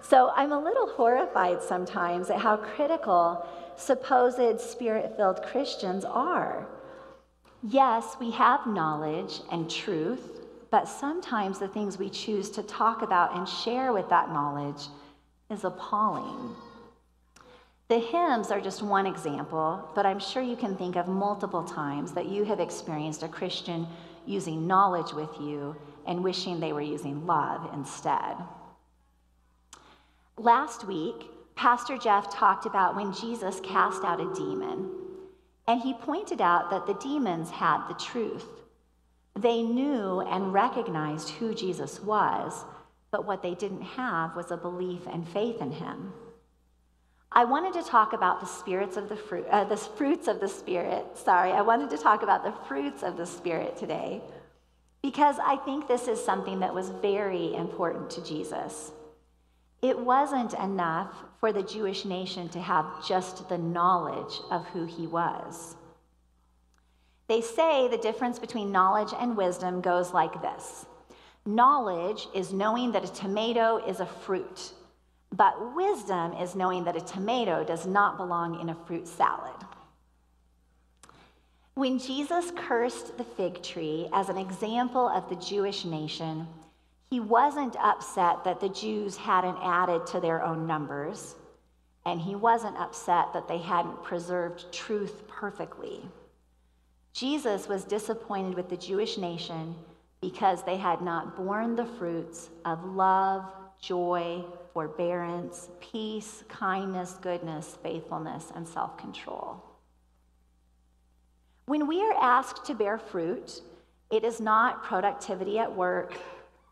So 0.00 0.30
I'm 0.34 0.52
a 0.52 0.58
little 0.58 0.88
horrified 0.88 1.62
sometimes 1.62 2.30
at 2.30 2.38
how 2.38 2.56
critical 2.56 3.46
supposed 3.76 4.60
spirit 4.60 5.14
filled 5.16 5.42
Christians 5.42 6.04
are. 6.04 6.66
Yes, 7.62 8.16
we 8.20 8.30
have 8.30 8.66
knowledge 8.66 9.40
and 9.50 9.68
truth, 9.68 10.40
but 10.70 10.86
sometimes 10.86 11.58
the 11.58 11.68
things 11.68 11.98
we 11.98 12.08
choose 12.08 12.50
to 12.50 12.62
talk 12.62 13.02
about 13.02 13.36
and 13.36 13.48
share 13.48 13.92
with 13.92 14.08
that 14.08 14.30
knowledge 14.30 14.86
is 15.50 15.64
appalling. 15.64 16.54
The 17.88 17.98
hymns 17.98 18.50
are 18.50 18.60
just 18.60 18.82
one 18.82 19.06
example, 19.06 19.88
but 19.94 20.04
I'm 20.04 20.20
sure 20.20 20.42
you 20.42 20.56
can 20.56 20.76
think 20.76 20.96
of 20.96 21.08
multiple 21.08 21.64
times 21.64 22.12
that 22.12 22.26
you 22.26 22.44
have 22.44 22.60
experienced 22.60 23.22
a 23.22 23.28
Christian 23.28 23.86
using 24.26 24.66
knowledge 24.66 25.14
with 25.14 25.30
you 25.40 25.74
and 26.06 26.22
wishing 26.22 26.60
they 26.60 26.74
were 26.74 26.82
using 26.82 27.26
love 27.26 27.70
instead. 27.72 28.36
Last 30.36 30.86
week, 30.86 31.30
Pastor 31.54 31.96
Jeff 31.96 32.30
talked 32.30 32.66
about 32.66 32.94
when 32.94 33.12
Jesus 33.14 33.58
cast 33.60 34.04
out 34.04 34.20
a 34.20 34.34
demon, 34.34 34.90
and 35.66 35.80
he 35.80 35.94
pointed 35.94 36.42
out 36.42 36.70
that 36.70 36.86
the 36.86 36.94
demons 36.94 37.48
had 37.48 37.88
the 37.88 37.94
truth. 37.94 38.46
They 39.34 39.62
knew 39.62 40.20
and 40.20 40.52
recognized 40.52 41.30
who 41.30 41.54
Jesus 41.54 42.02
was, 42.02 42.64
but 43.10 43.24
what 43.24 43.42
they 43.42 43.54
didn't 43.54 43.82
have 43.82 44.36
was 44.36 44.50
a 44.50 44.58
belief 44.58 45.06
and 45.10 45.26
faith 45.26 45.62
in 45.62 45.72
him. 45.72 46.12
I 47.30 47.44
wanted 47.44 47.74
to 47.74 47.88
talk 47.88 48.12
about 48.14 48.40
the 48.40 48.46
spirits 48.46 48.96
of 48.96 49.08
the 49.08 49.16
fruit, 49.16 49.46
uh, 49.50 49.64
the 49.64 49.76
fruits 49.76 50.28
of 50.28 50.40
the 50.40 50.48
spirit. 50.48 51.04
Sorry, 51.14 51.52
I 51.52 51.60
wanted 51.60 51.90
to 51.90 51.98
talk 51.98 52.22
about 52.22 52.42
the 52.42 52.54
fruits 52.66 53.02
of 53.02 53.16
the 53.16 53.26
spirit 53.26 53.76
today 53.76 54.22
because 55.02 55.36
I 55.38 55.56
think 55.56 55.86
this 55.86 56.08
is 56.08 56.24
something 56.24 56.60
that 56.60 56.74
was 56.74 56.88
very 56.88 57.54
important 57.54 58.10
to 58.10 58.24
Jesus. 58.24 58.92
It 59.82 59.98
wasn't 59.98 60.54
enough 60.54 61.12
for 61.38 61.52
the 61.52 61.62
Jewish 61.62 62.04
nation 62.04 62.48
to 62.48 62.60
have 62.60 63.06
just 63.06 63.48
the 63.48 63.58
knowledge 63.58 64.40
of 64.50 64.66
who 64.68 64.86
he 64.86 65.06
was. 65.06 65.76
They 67.28 67.42
say 67.42 67.88
the 67.88 67.98
difference 67.98 68.38
between 68.38 68.72
knowledge 68.72 69.12
and 69.16 69.36
wisdom 69.36 69.80
goes 69.80 70.12
like 70.12 70.42
this 70.42 70.86
Knowledge 71.46 72.26
is 72.34 72.52
knowing 72.52 72.92
that 72.92 73.04
a 73.04 73.12
tomato 73.12 73.78
is 73.86 74.00
a 74.00 74.06
fruit, 74.06 74.72
but 75.32 75.74
wisdom 75.74 76.32
is 76.34 76.54
knowing 76.54 76.84
that 76.84 76.96
a 76.96 77.00
tomato 77.00 77.64
does 77.64 77.86
not 77.86 78.16
belong 78.16 78.60
in 78.60 78.70
a 78.70 78.74
fruit 78.86 79.06
salad. 79.06 79.54
When 81.74 81.98
Jesus 81.98 82.50
cursed 82.56 83.16
the 83.18 83.24
fig 83.24 83.62
tree 83.62 84.08
as 84.12 84.28
an 84.28 84.38
example 84.38 85.08
of 85.08 85.28
the 85.28 85.36
Jewish 85.36 85.84
nation, 85.84 86.48
he 87.10 87.20
wasn't 87.20 87.76
upset 87.76 88.42
that 88.44 88.60
the 88.60 88.68
Jews 88.68 89.16
hadn't 89.16 89.58
added 89.62 90.06
to 90.08 90.20
their 90.20 90.44
own 90.44 90.66
numbers, 90.66 91.36
and 92.04 92.20
he 92.20 92.34
wasn't 92.34 92.76
upset 92.76 93.32
that 93.32 93.48
they 93.48 93.58
hadn't 93.58 94.02
preserved 94.02 94.72
truth 94.72 95.26
perfectly. 95.28 96.02
Jesus 97.12 97.68
was 97.68 97.84
disappointed 97.84 98.54
with 98.54 98.68
the 98.68 98.76
Jewish 98.76 99.16
nation 99.16 99.74
because 100.20 100.62
they 100.62 100.76
had 100.76 101.00
not 101.00 101.36
borne 101.36 101.76
the 101.76 101.86
fruits 101.86 102.48
of 102.64 102.84
love, 102.84 103.44
joy, 103.80 104.44
forbearance, 104.72 105.68
peace, 105.80 106.44
kindness, 106.48 107.16
goodness, 107.20 107.78
faithfulness, 107.82 108.52
and 108.54 108.66
self 108.66 108.96
control. 108.98 109.62
When 111.66 111.86
we 111.86 112.00
are 112.00 112.14
asked 112.20 112.64
to 112.66 112.74
bear 112.74 112.98
fruit, 112.98 113.60
it 114.10 114.24
is 114.24 114.40
not 114.40 114.82
productivity 114.84 115.58
at 115.58 115.74
work 115.74 116.14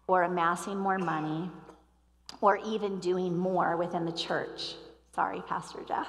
or 0.07 0.23
amassing 0.23 0.79
more 0.79 0.99
money 0.99 1.51
or 2.41 2.59
even 2.65 2.99
doing 2.99 3.37
more 3.37 3.77
within 3.77 4.05
the 4.05 4.13
church. 4.13 4.75
Sorry, 5.15 5.43
Pastor 5.47 5.81
Jeff. 5.87 6.09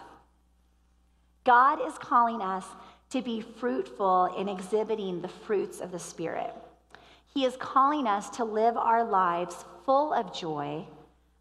God 1.43 1.79
is 1.85 1.97
calling 1.97 2.41
us 2.41 2.65
to 3.09 3.21
be 3.21 3.41
fruitful 3.41 4.35
in 4.37 4.49
exhibiting 4.49 5.21
the 5.21 5.27
fruits 5.27 5.79
of 5.79 5.91
the 5.91 5.99
Spirit. 5.99 6.53
He 7.33 7.45
is 7.45 7.55
calling 7.57 8.07
us 8.07 8.29
to 8.31 8.43
live 8.43 8.75
our 8.75 9.03
lives 9.03 9.65
full 9.87 10.13
of 10.13 10.33
joy, 10.33 10.85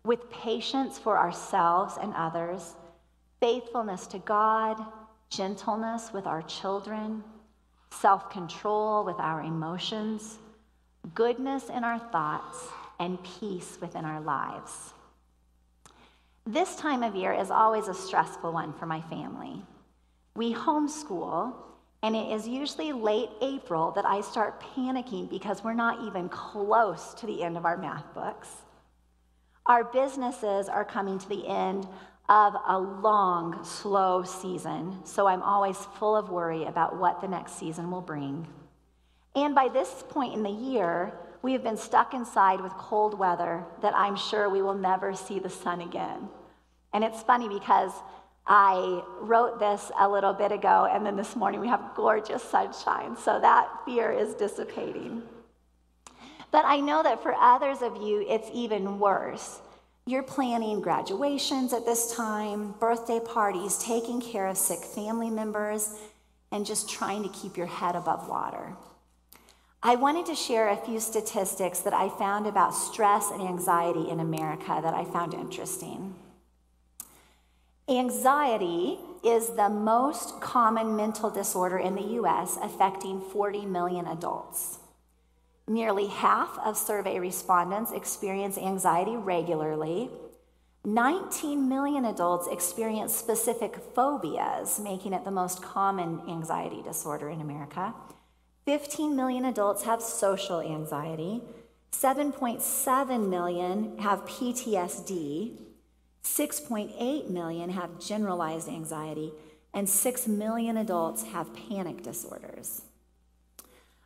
with 0.04 0.30
patience 0.30 0.98
for 0.98 1.18
ourselves 1.18 1.98
and 2.00 2.14
others, 2.14 2.76
faithfulness 3.40 4.06
to 4.06 4.18
God, 4.20 4.80
gentleness 5.28 6.12
with 6.12 6.26
our 6.26 6.42
children, 6.42 7.24
self 7.90 8.30
control 8.30 9.04
with 9.04 9.16
our 9.18 9.42
emotions, 9.42 10.38
goodness 11.14 11.68
in 11.68 11.82
our 11.82 11.98
thoughts, 11.98 12.68
and 13.00 13.18
peace 13.24 13.78
within 13.80 14.04
our 14.04 14.20
lives. 14.20 14.94
This 16.46 16.76
time 16.76 17.02
of 17.02 17.16
year 17.16 17.32
is 17.32 17.50
always 17.50 17.88
a 17.88 17.94
stressful 17.94 18.52
one 18.52 18.72
for 18.74 18.86
my 18.86 19.00
family. 19.00 19.60
We 20.36 20.54
homeschool, 20.54 21.52
and 22.02 22.14
it 22.14 22.32
is 22.32 22.46
usually 22.46 22.92
late 22.92 23.30
April 23.40 23.90
that 23.92 24.04
I 24.04 24.20
start 24.20 24.62
panicking 24.74 25.28
because 25.28 25.64
we're 25.64 25.74
not 25.74 26.06
even 26.06 26.28
close 26.28 27.14
to 27.14 27.26
the 27.26 27.42
end 27.42 27.56
of 27.56 27.64
our 27.64 27.76
math 27.76 28.12
books. 28.14 28.48
Our 29.66 29.84
businesses 29.84 30.68
are 30.68 30.84
coming 30.84 31.18
to 31.18 31.28
the 31.28 31.46
end 31.46 31.88
of 32.28 32.54
a 32.66 32.78
long, 32.78 33.64
slow 33.64 34.22
season, 34.22 35.00
so 35.04 35.26
I'm 35.26 35.42
always 35.42 35.76
full 35.98 36.16
of 36.16 36.30
worry 36.30 36.64
about 36.64 36.96
what 36.96 37.20
the 37.20 37.28
next 37.28 37.58
season 37.58 37.90
will 37.90 38.00
bring. 38.00 38.46
And 39.34 39.54
by 39.54 39.68
this 39.68 40.04
point 40.08 40.34
in 40.34 40.42
the 40.42 40.50
year, 40.50 41.12
we 41.42 41.52
have 41.52 41.62
been 41.62 41.76
stuck 41.76 42.14
inside 42.14 42.60
with 42.60 42.72
cold 42.72 43.18
weather 43.18 43.64
that 43.82 43.94
I'm 43.94 44.16
sure 44.16 44.48
we 44.48 44.62
will 44.62 44.74
never 44.74 45.14
see 45.14 45.38
the 45.38 45.50
sun 45.50 45.80
again. 45.80 46.28
And 46.92 47.04
it's 47.04 47.22
funny 47.22 47.48
because 47.48 47.92
I 48.46 49.02
wrote 49.20 49.58
this 49.58 49.90
a 49.98 50.08
little 50.08 50.32
bit 50.32 50.52
ago, 50.52 50.88
and 50.90 51.04
then 51.04 51.16
this 51.16 51.34
morning 51.34 51.60
we 51.60 51.68
have 51.68 51.92
gorgeous 51.96 52.42
sunshine. 52.42 53.16
So 53.16 53.40
that 53.40 53.68
fear 53.84 54.12
is 54.12 54.34
dissipating. 54.34 55.22
But 56.52 56.64
I 56.64 56.80
know 56.80 57.02
that 57.02 57.22
for 57.22 57.34
others 57.34 57.82
of 57.82 57.96
you, 57.96 58.24
it's 58.28 58.48
even 58.54 58.98
worse. 58.98 59.60
You're 60.06 60.22
planning 60.22 60.80
graduations 60.80 61.72
at 61.72 61.84
this 61.84 62.14
time, 62.14 62.74
birthday 62.78 63.18
parties, 63.18 63.78
taking 63.78 64.20
care 64.20 64.46
of 64.46 64.56
sick 64.56 64.78
family 64.78 65.30
members, 65.30 65.98
and 66.52 66.64
just 66.64 66.88
trying 66.88 67.24
to 67.24 67.28
keep 67.30 67.56
your 67.56 67.66
head 67.66 67.96
above 67.96 68.28
water. 68.28 68.76
I 69.82 69.96
wanted 69.96 70.26
to 70.26 70.36
share 70.36 70.68
a 70.68 70.76
few 70.76 71.00
statistics 71.00 71.80
that 71.80 71.92
I 71.92 72.08
found 72.08 72.46
about 72.46 72.74
stress 72.74 73.30
and 73.32 73.42
anxiety 73.42 74.08
in 74.08 74.20
America 74.20 74.80
that 74.82 74.94
I 74.94 75.04
found 75.04 75.34
interesting. 75.34 76.14
Anxiety 77.88 78.98
is 79.22 79.50
the 79.50 79.68
most 79.68 80.40
common 80.40 80.96
mental 80.96 81.30
disorder 81.30 81.78
in 81.78 81.94
the 81.94 82.18
US, 82.20 82.58
affecting 82.60 83.20
40 83.20 83.64
million 83.64 84.08
adults. 84.08 84.80
Nearly 85.68 86.08
half 86.08 86.58
of 86.64 86.76
survey 86.76 87.20
respondents 87.20 87.92
experience 87.92 88.58
anxiety 88.58 89.16
regularly. 89.16 90.10
19 90.84 91.68
million 91.68 92.04
adults 92.06 92.48
experience 92.48 93.14
specific 93.14 93.76
phobias, 93.94 94.80
making 94.80 95.12
it 95.12 95.24
the 95.24 95.30
most 95.30 95.62
common 95.62 96.22
anxiety 96.28 96.82
disorder 96.82 97.30
in 97.30 97.40
America. 97.40 97.94
15 98.64 99.14
million 99.14 99.44
adults 99.44 99.84
have 99.84 100.02
social 100.02 100.60
anxiety. 100.60 101.40
7.7 101.92 103.28
million 103.28 103.96
have 103.98 104.24
PTSD. 104.24 105.65
6.8 106.26 107.30
million 107.30 107.71
have 107.71 108.00
generalized 108.00 108.68
anxiety, 108.68 109.33
and 109.73 109.88
6 109.88 110.26
million 110.26 110.76
adults 110.76 111.23
have 111.23 111.54
panic 111.54 112.02
disorders. 112.02 112.83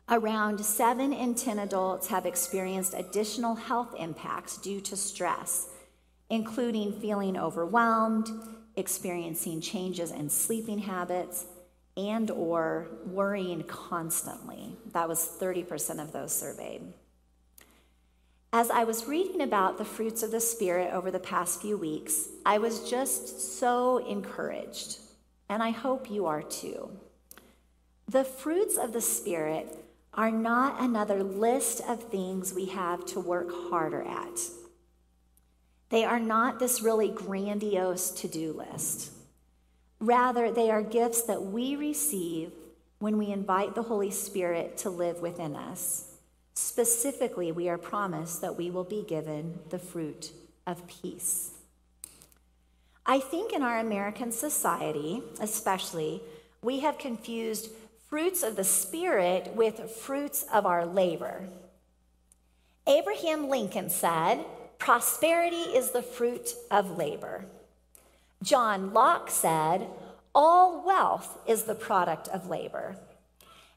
Around 0.07 0.63
7 0.63 1.13
in 1.13 1.35
10 1.35 1.59
adults 1.59 2.07
have 2.07 2.25
experienced 2.25 2.93
additional 2.95 3.55
health 3.55 3.95
impacts 3.97 4.57
due 4.57 4.79
to 4.81 4.95
stress, 4.95 5.69
including 6.29 6.93
feeling 6.93 7.37
overwhelmed, 7.37 8.29
experiencing 8.75 9.59
changes 9.59 10.11
in 10.11 10.29
sleeping 10.29 10.79
habits, 10.79 11.45
and 11.97 12.29
or 12.31 12.87
worrying 13.05 13.63
constantly. 13.63 14.75
That 14.93 15.09
was 15.09 15.19
30% 15.39 16.01
of 16.01 16.13
those 16.13 16.31
surveyed. 16.31 16.93
As 18.53 18.69
I 18.69 18.83
was 18.83 19.07
reading 19.07 19.39
about 19.39 19.77
the 19.77 19.85
fruits 19.85 20.23
of 20.23 20.31
the 20.31 20.41
Spirit 20.41 20.93
over 20.93 21.09
the 21.09 21.19
past 21.19 21.61
few 21.61 21.77
weeks, 21.77 22.27
I 22.45 22.57
was 22.57 22.89
just 22.89 23.57
so 23.57 23.99
encouraged, 23.99 24.97
and 25.47 25.63
I 25.63 25.69
hope 25.69 26.11
you 26.11 26.25
are 26.25 26.43
too. 26.43 26.91
The 28.09 28.25
fruits 28.25 28.77
of 28.77 28.91
the 28.91 28.99
Spirit 28.99 29.85
are 30.13 30.31
not 30.31 30.81
another 30.81 31.23
list 31.23 31.79
of 31.87 32.03
things 32.03 32.53
we 32.53 32.65
have 32.65 33.05
to 33.05 33.21
work 33.21 33.49
harder 33.69 34.01
at. 34.01 34.41
They 35.87 36.03
are 36.03 36.19
not 36.19 36.59
this 36.59 36.81
really 36.81 37.07
grandiose 37.07 38.11
to 38.11 38.27
do 38.27 38.51
list. 38.51 39.13
Rather, 40.01 40.51
they 40.51 40.69
are 40.69 40.81
gifts 40.81 41.21
that 41.21 41.41
we 41.41 41.77
receive 41.77 42.51
when 42.99 43.17
we 43.17 43.27
invite 43.27 43.75
the 43.75 43.83
Holy 43.83 44.11
Spirit 44.11 44.75
to 44.79 44.89
live 44.89 45.21
within 45.21 45.55
us. 45.55 46.10
Specifically, 46.61 47.51
we 47.51 47.67
are 47.67 47.77
promised 47.77 48.39
that 48.41 48.55
we 48.55 48.69
will 48.69 48.83
be 48.83 49.01
given 49.01 49.57
the 49.71 49.79
fruit 49.79 50.31
of 50.67 50.87
peace. 50.87 51.51
I 53.03 53.19
think 53.19 53.51
in 53.51 53.63
our 53.63 53.79
American 53.79 54.31
society, 54.31 55.23
especially, 55.41 56.21
we 56.61 56.81
have 56.81 56.99
confused 56.99 57.71
fruits 58.07 58.43
of 58.43 58.55
the 58.55 58.63
Spirit 58.63 59.53
with 59.55 59.89
fruits 59.89 60.45
of 60.53 60.67
our 60.67 60.85
labor. 60.85 61.49
Abraham 62.85 63.49
Lincoln 63.49 63.89
said, 63.89 64.45
Prosperity 64.77 65.75
is 65.75 65.91
the 65.91 66.03
fruit 66.03 66.53
of 66.69 66.95
labor. 66.95 67.45
John 68.43 68.93
Locke 68.93 69.31
said, 69.31 69.87
All 70.33 70.85
wealth 70.85 71.39
is 71.47 71.63
the 71.63 71.75
product 71.75 72.27
of 72.27 72.47
labor. 72.47 72.97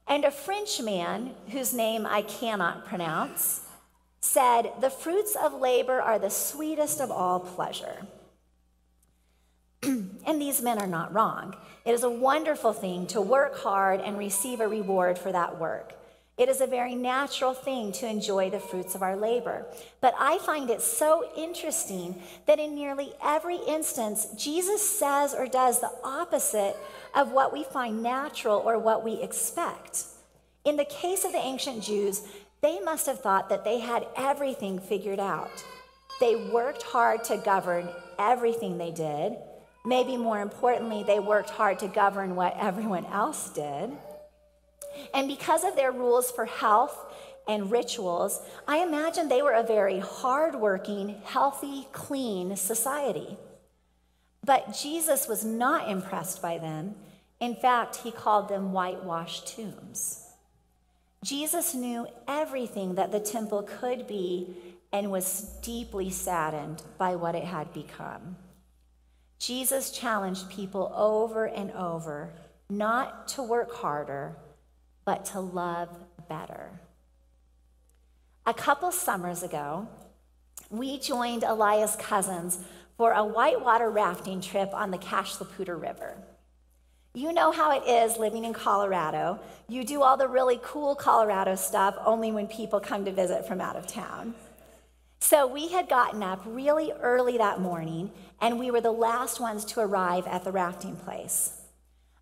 And 0.06 0.24
a 0.24 0.30
Frenchman, 0.30 1.34
whose 1.50 1.72
name 1.72 2.06
I 2.06 2.22
cannot 2.22 2.86
pronounce, 2.86 3.62
said, 4.20 4.72
The 4.80 4.90
fruits 4.90 5.36
of 5.36 5.60
labor 5.60 6.00
are 6.00 6.18
the 6.18 6.30
sweetest 6.30 7.00
of 7.00 7.10
all 7.10 7.40
pleasure. 7.40 8.06
and 9.82 10.40
these 10.40 10.62
men 10.62 10.78
are 10.78 10.86
not 10.86 11.14
wrong. 11.14 11.56
It 11.84 11.92
is 11.92 12.02
a 12.02 12.10
wonderful 12.10 12.72
thing 12.72 13.06
to 13.08 13.20
work 13.20 13.58
hard 13.58 14.00
and 14.00 14.18
receive 14.18 14.60
a 14.60 14.68
reward 14.68 15.18
for 15.18 15.32
that 15.32 15.58
work. 15.58 15.94
It 16.36 16.48
is 16.48 16.60
a 16.60 16.66
very 16.66 16.96
natural 16.96 17.54
thing 17.54 17.92
to 17.92 18.08
enjoy 18.08 18.50
the 18.50 18.58
fruits 18.58 18.96
of 18.96 19.02
our 19.02 19.14
labor. 19.14 19.66
But 20.00 20.14
I 20.18 20.38
find 20.38 20.68
it 20.68 20.82
so 20.82 21.30
interesting 21.36 22.20
that 22.46 22.58
in 22.58 22.74
nearly 22.74 23.12
every 23.22 23.58
instance, 23.68 24.26
Jesus 24.36 24.82
says 24.82 25.32
or 25.32 25.46
does 25.46 25.80
the 25.80 25.92
opposite 26.02 26.76
of 27.14 27.32
what 27.32 27.52
we 27.52 27.64
find 27.64 28.02
natural 28.02 28.58
or 28.58 28.78
what 28.78 29.04
we 29.04 29.22
expect. 29.22 30.04
In 30.64 30.76
the 30.76 30.84
case 30.84 31.24
of 31.24 31.32
the 31.32 31.38
ancient 31.38 31.82
Jews, 31.82 32.22
they 32.62 32.80
must 32.80 33.06
have 33.06 33.20
thought 33.20 33.48
that 33.50 33.64
they 33.64 33.80
had 33.80 34.06
everything 34.16 34.78
figured 34.78 35.20
out. 35.20 35.64
They 36.20 36.36
worked 36.36 36.82
hard 36.82 37.24
to 37.24 37.36
govern 37.36 37.88
everything 38.18 38.78
they 38.78 38.90
did. 38.90 39.36
Maybe 39.84 40.16
more 40.16 40.40
importantly, 40.40 41.02
they 41.02 41.20
worked 41.20 41.50
hard 41.50 41.78
to 41.80 41.88
govern 41.88 42.36
what 42.36 42.56
everyone 42.60 43.04
else 43.06 43.50
did. 43.50 43.90
And 45.12 45.28
because 45.28 45.64
of 45.64 45.76
their 45.76 45.92
rules 45.92 46.30
for 46.30 46.46
health 46.46 46.96
and 47.46 47.70
rituals, 47.70 48.40
I 48.66 48.78
imagine 48.78 49.28
they 49.28 49.42
were 49.42 49.52
a 49.52 49.62
very 49.62 49.98
hardworking, 49.98 51.20
healthy, 51.24 51.86
clean 51.92 52.56
society. 52.56 53.36
But 54.44 54.76
Jesus 54.76 55.26
was 55.26 55.44
not 55.44 55.88
impressed 55.88 56.42
by 56.42 56.58
them. 56.58 56.96
In 57.40 57.54
fact, 57.54 57.96
he 57.96 58.10
called 58.10 58.48
them 58.48 58.72
whitewashed 58.72 59.48
tombs. 59.48 60.26
Jesus 61.22 61.74
knew 61.74 62.06
everything 62.28 62.96
that 62.96 63.10
the 63.10 63.20
temple 63.20 63.62
could 63.62 64.06
be 64.06 64.54
and 64.92 65.10
was 65.10 65.42
deeply 65.62 66.10
saddened 66.10 66.82
by 66.98 67.16
what 67.16 67.34
it 67.34 67.44
had 67.44 67.72
become. 67.72 68.36
Jesus 69.38 69.90
challenged 69.90 70.50
people 70.50 70.92
over 70.94 71.46
and 71.46 71.72
over 71.72 72.34
not 72.68 73.28
to 73.28 73.42
work 73.42 73.74
harder, 73.74 74.36
but 75.04 75.24
to 75.26 75.40
love 75.40 75.88
better. 76.28 76.80
A 78.46 78.54
couple 78.54 78.92
summers 78.92 79.42
ago, 79.42 79.88
we 80.70 80.98
joined 80.98 81.44
Elias' 81.44 81.96
cousins 81.96 82.58
for 82.96 83.12
a 83.12 83.24
whitewater 83.24 83.90
rafting 83.90 84.40
trip 84.40 84.70
on 84.72 84.90
the 84.90 84.98
Cache 84.98 85.40
la 85.40 85.46
Poudre 85.46 85.76
River. 85.76 86.16
You 87.16 87.32
know 87.32 87.52
how 87.52 87.70
it 87.70 87.88
is 87.88 88.18
living 88.18 88.44
in 88.44 88.52
Colorado. 88.52 89.38
You 89.68 89.84
do 89.84 90.02
all 90.02 90.16
the 90.16 90.28
really 90.28 90.58
cool 90.62 90.94
Colorado 90.96 91.54
stuff 91.54 91.96
only 92.04 92.32
when 92.32 92.48
people 92.48 92.80
come 92.80 93.04
to 93.04 93.12
visit 93.12 93.46
from 93.46 93.60
out 93.60 93.76
of 93.76 93.86
town. 93.86 94.34
So 95.20 95.46
we 95.46 95.68
had 95.68 95.88
gotten 95.88 96.22
up 96.22 96.42
really 96.44 96.92
early 97.00 97.38
that 97.38 97.60
morning, 97.60 98.10
and 98.40 98.58
we 98.58 98.70
were 98.70 98.80
the 98.80 98.90
last 98.90 99.40
ones 99.40 99.64
to 99.66 99.80
arrive 99.80 100.26
at 100.26 100.44
the 100.44 100.52
rafting 100.52 100.96
place. 100.96 101.62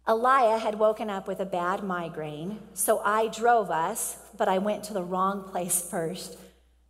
Elia 0.06 0.58
had 0.58 0.78
woken 0.78 1.08
up 1.08 1.26
with 1.26 1.40
a 1.40 1.46
bad 1.46 1.82
migraine, 1.82 2.58
so 2.74 3.00
I 3.00 3.28
drove 3.28 3.70
us, 3.70 4.18
but 4.36 4.48
I 4.48 4.58
went 4.58 4.84
to 4.84 4.92
the 4.92 5.02
wrong 5.02 5.42
place 5.42 5.80
first, 5.80 6.36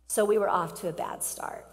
so 0.07 0.25
we 0.25 0.37
were 0.37 0.49
off 0.49 0.79
to 0.81 0.89
a 0.89 0.93
bad 0.93 1.23
start. 1.23 1.65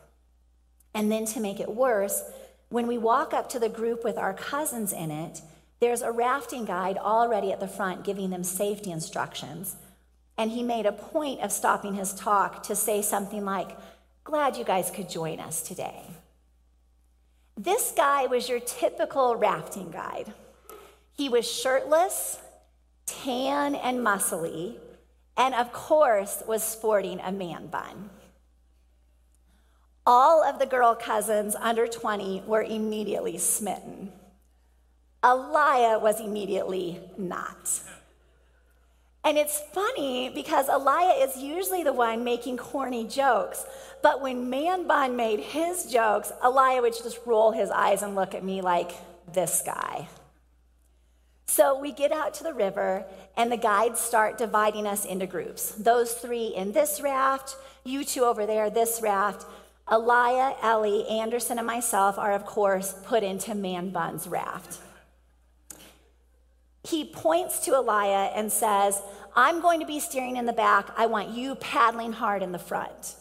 And 0.94 1.10
then 1.10 1.24
to 1.26 1.40
make 1.40 1.60
it 1.60 1.68
worse, 1.68 2.22
when 2.68 2.86
we 2.86 2.98
walk 2.98 3.32
up 3.32 3.48
to 3.50 3.58
the 3.58 3.68
group 3.68 4.04
with 4.04 4.18
our 4.18 4.34
cousins 4.34 4.92
in 4.92 5.10
it, 5.10 5.42
there's 5.80 6.02
a 6.02 6.12
rafting 6.12 6.64
guide 6.64 6.98
already 6.98 7.52
at 7.52 7.60
the 7.60 7.68
front 7.68 8.04
giving 8.04 8.30
them 8.30 8.44
safety 8.44 8.90
instructions. 8.90 9.76
And 10.36 10.50
he 10.50 10.62
made 10.62 10.86
a 10.86 10.92
point 10.92 11.40
of 11.40 11.52
stopping 11.52 11.94
his 11.94 12.12
talk 12.14 12.62
to 12.64 12.76
say 12.76 13.02
something 13.02 13.44
like, 13.44 13.76
Glad 14.24 14.56
you 14.56 14.64
guys 14.64 14.90
could 14.90 15.08
join 15.08 15.40
us 15.40 15.62
today. 15.62 16.02
This 17.56 17.92
guy 17.96 18.26
was 18.26 18.48
your 18.48 18.60
typical 18.60 19.34
rafting 19.36 19.90
guide. 19.90 20.32
He 21.12 21.28
was 21.28 21.50
shirtless, 21.50 22.38
tan, 23.06 23.74
and 23.74 23.98
muscly, 23.98 24.76
and 25.36 25.54
of 25.54 25.72
course 25.72 26.42
was 26.46 26.62
sporting 26.62 27.20
a 27.20 27.32
man 27.32 27.66
bun. 27.66 28.10
All 30.12 30.42
of 30.42 30.58
the 30.58 30.66
girl 30.66 30.96
cousins 30.96 31.54
under 31.54 31.86
20 31.86 32.42
were 32.44 32.64
immediately 32.64 33.38
smitten. 33.38 34.10
Elia 35.22 36.00
was 36.00 36.18
immediately 36.18 37.00
not. 37.16 37.80
And 39.22 39.38
it's 39.38 39.62
funny 39.72 40.28
because 40.28 40.68
Elia 40.68 41.24
is 41.24 41.36
usually 41.36 41.84
the 41.84 41.92
one 41.92 42.24
making 42.24 42.56
corny 42.56 43.06
jokes. 43.06 43.64
But 44.02 44.20
when 44.20 44.50
Man 44.50 44.88
Bun 44.88 45.14
made 45.14 45.38
his 45.38 45.84
jokes, 45.86 46.32
Elia 46.42 46.82
would 46.82 46.94
just 46.94 47.20
roll 47.24 47.52
his 47.52 47.70
eyes 47.70 48.02
and 48.02 48.16
look 48.16 48.34
at 48.34 48.42
me 48.42 48.62
like, 48.62 48.90
this 49.32 49.62
guy. 49.64 50.08
So 51.46 51.78
we 51.78 51.92
get 51.92 52.10
out 52.10 52.34
to 52.34 52.44
the 52.44 52.54
river, 52.54 53.04
and 53.36 53.50
the 53.50 53.56
guides 53.56 54.00
start 54.00 54.38
dividing 54.38 54.86
us 54.86 55.04
into 55.04 55.26
groups. 55.26 55.70
Those 55.72 56.12
three 56.14 56.46
in 56.46 56.72
this 56.72 57.00
raft, 57.00 57.56
you 57.84 58.04
two 58.04 58.24
over 58.24 58.46
there, 58.46 58.70
this 58.70 59.00
raft. 59.02 59.46
Elia, 59.90 60.56
Ellie, 60.62 61.06
Anderson, 61.08 61.58
and 61.58 61.66
myself 61.66 62.18
are, 62.18 62.32
of 62.32 62.46
course, 62.46 62.94
put 63.04 63.22
into 63.22 63.54
Man 63.54 63.90
Bun's 63.90 64.26
raft 64.26 64.78
he 66.82 67.04
points 67.04 67.60
to 67.60 67.74
Elia 67.74 68.32
and 68.34 68.50
says, 68.50 69.00
I'm 69.36 69.60
going 69.60 69.80
to 69.80 69.86
be 69.86 70.00
steering 70.00 70.36
in 70.36 70.46
the 70.46 70.52
back. 70.52 70.90
I 70.96 71.06
want 71.06 71.30
you 71.30 71.54
paddling 71.56 72.12
hard 72.12 72.42
in 72.42 72.52
the 72.52 72.58
front. 72.58 73.16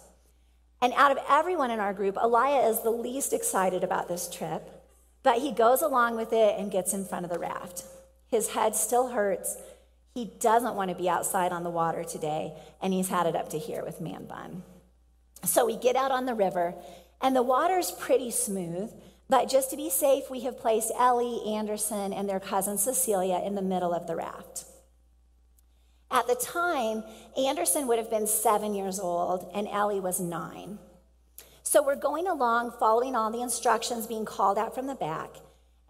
And 0.82 0.94
out 0.96 1.12
of 1.12 1.20
everyone 1.30 1.72
in 1.72 1.80
our 1.80 1.94
group, 1.94 2.18
Elia 2.18 2.68
is 2.70 2.82
the 2.82 2.90
least 2.90 3.34
excited 3.34 3.84
about 3.84 4.08
this 4.08 4.30
trip, 4.30 4.70
but 5.24 5.40
he 5.40 5.52
goes 5.52 5.82
along 5.82 6.16
with 6.16 6.32
it 6.32 6.58
and 6.58 6.72
gets 6.72 6.94
in 6.94 7.06
front 7.06 7.26
of 7.26 7.32
the 7.32 7.40
raft. 7.40 7.84
His 8.30 8.50
head 8.50 8.76
still 8.76 9.10
hurts. 9.10 9.58
He 10.14 10.26
doesn't 10.40 10.76
want 10.76 10.90
to 10.90 10.96
be 10.96 11.10
outside 11.10 11.52
on 11.52 11.64
the 11.64 11.70
water 11.70 12.04
today, 12.04 12.54
and 12.82 12.94
he's 12.94 13.10
had 13.10 13.28
it 13.28 13.36
up 13.36 13.50
to 13.50 13.60
here 13.60 13.84
with 13.84 14.00
Man 14.00 14.26
Bun. 14.26 14.64
So 15.44 15.66
we 15.66 15.78
get 15.78 15.96
out 15.96 16.12
on 16.12 16.26
the 16.26 16.34
river, 16.34 16.76
and 17.22 17.36
the 17.36 17.44
water's 17.44 17.92
pretty 17.92 18.32
smooth, 18.32 18.92
but 19.30 19.50
just 19.50 19.70
to 19.70 19.78
be 19.78 19.90
safe, 19.90 20.30
we 20.30 20.42
have 20.42 20.60
placed 20.60 20.92
Ellie, 20.98 21.42
Anderson, 21.46 22.14
and 22.14 22.28
their 22.28 22.40
cousin 22.40 22.78
Cecilia 22.78 23.42
in 23.46 23.56
the 23.56 23.62
middle 23.62 23.94
of 23.94 24.08
the 24.08 24.16
raft. 24.16 24.66
At 26.12 26.28
the 26.28 26.36
time, 26.36 27.04
Anderson 27.38 27.88
would 27.88 28.00
have 28.00 28.10
been 28.10 28.26
seven 28.26 28.74
years 28.74 29.00
old, 29.00 29.50
and 29.54 29.68
Ellie 29.68 30.00
was 30.00 30.20
nine. 30.20 30.80
So 31.62 31.84
we're 31.84 31.96
going 31.96 32.28
along, 32.28 32.72
following 32.80 33.16
all 33.16 33.32
the 33.32 33.44
instructions 33.44 34.08
being 34.08 34.26
called 34.26 34.58
out 34.58 34.74
from 34.74 34.88
the 34.88 34.96
back. 34.96 35.36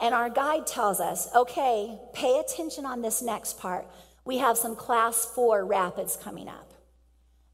And 0.01 0.13
our 0.13 0.29
guide 0.29 0.67
tells 0.67 0.99
us, 0.99 1.33
okay, 1.33 1.97
pay 2.13 2.39
attention 2.39 2.85
on 2.85 3.01
this 3.01 3.21
next 3.21 3.59
part. 3.59 3.87
We 4.25 4.39
have 4.39 4.57
some 4.57 4.75
class 4.75 5.25
four 5.25 5.65
rapids 5.65 6.17
coming 6.21 6.49
up. 6.49 6.68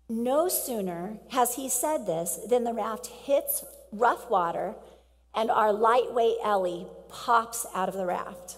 No 0.07 0.47
sooner 0.47 1.17
has 1.29 1.55
he 1.55 1.67
said 1.67 2.05
this 2.05 2.39
than 2.47 2.63
the 2.63 2.73
raft 2.73 3.07
hits 3.07 3.63
rough 3.91 4.29
water 4.29 4.75
and 5.33 5.49
our 5.49 5.73
lightweight 5.73 6.37
Ellie 6.43 6.87
pops 7.09 7.65
out 7.73 7.89
of 7.89 7.95
the 7.95 8.05
raft. 8.05 8.57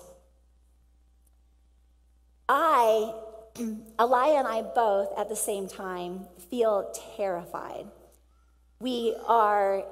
I, 2.50 3.14
Elia 4.00 4.40
and 4.40 4.48
I 4.48 4.62
both 4.62 5.18
at 5.18 5.30
the 5.30 5.36
same 5.36 5.68
time 5.68 6.28
feel 6.50 6.94
terrified. 7.16 7.88
We 8.80 9.16
are 9.26 9.84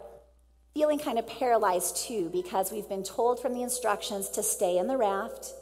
feeling 0.73 0.99
kind 0.99 1.17
of 1.17 1.25
paralyzed 1.25 1.97
too 1.97 2.29
because 2.31 2.71
we've 2.71 2.87
been 2.89 3.03
told 3.03 3.41
from 3.41 3.53
the 3.53 3.63
instructions 3.63 4.29
to 4.31 4.43
stay 4.43 4.77
in 4.77 4.87
the 4.87 4.97
raft, 4.97 5.53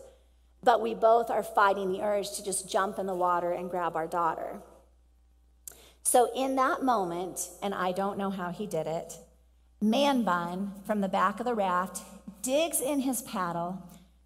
but 0.63 0.81
we 0.81 0.95
both 0.95 1.29
are 1.29 1.43
fighting 1.43 1.91
the 1.91 2.01
urge 2.01 2.31
to 2.31 2.43
just 2.43 2.69
jump 2.69 2.97
in 2.97 3.05
the 3.05 3.15
water 3.15 3.51
and 3.51 3.69
grab 3.69 3.95
our 3.95 4.07
daughter. 4.07 4.59
So, 6.03 6.29
in 6.35 6.55
that 6.57 6.83
moment, 6.83 7.49
and 7.61 7.73
I 7.73 7.91
don't 7.91 8.17
know 8.17 8.29
how 8.29 8.51
he 8.51 8.67
did 8.67 8.87
it, 8.87 9.17
Man 9.81 10.23
Bun 10.23 10.73
from 10.85 11.01
the 11.01 11.07
back 11.07 11.39
of 11.39 11.45
the 11.45 11.55
raft 11.55 12.01
digs 12.41 12.81
in 12.81 12.99
his 12.99 13.21
paddle, 13.21 13.81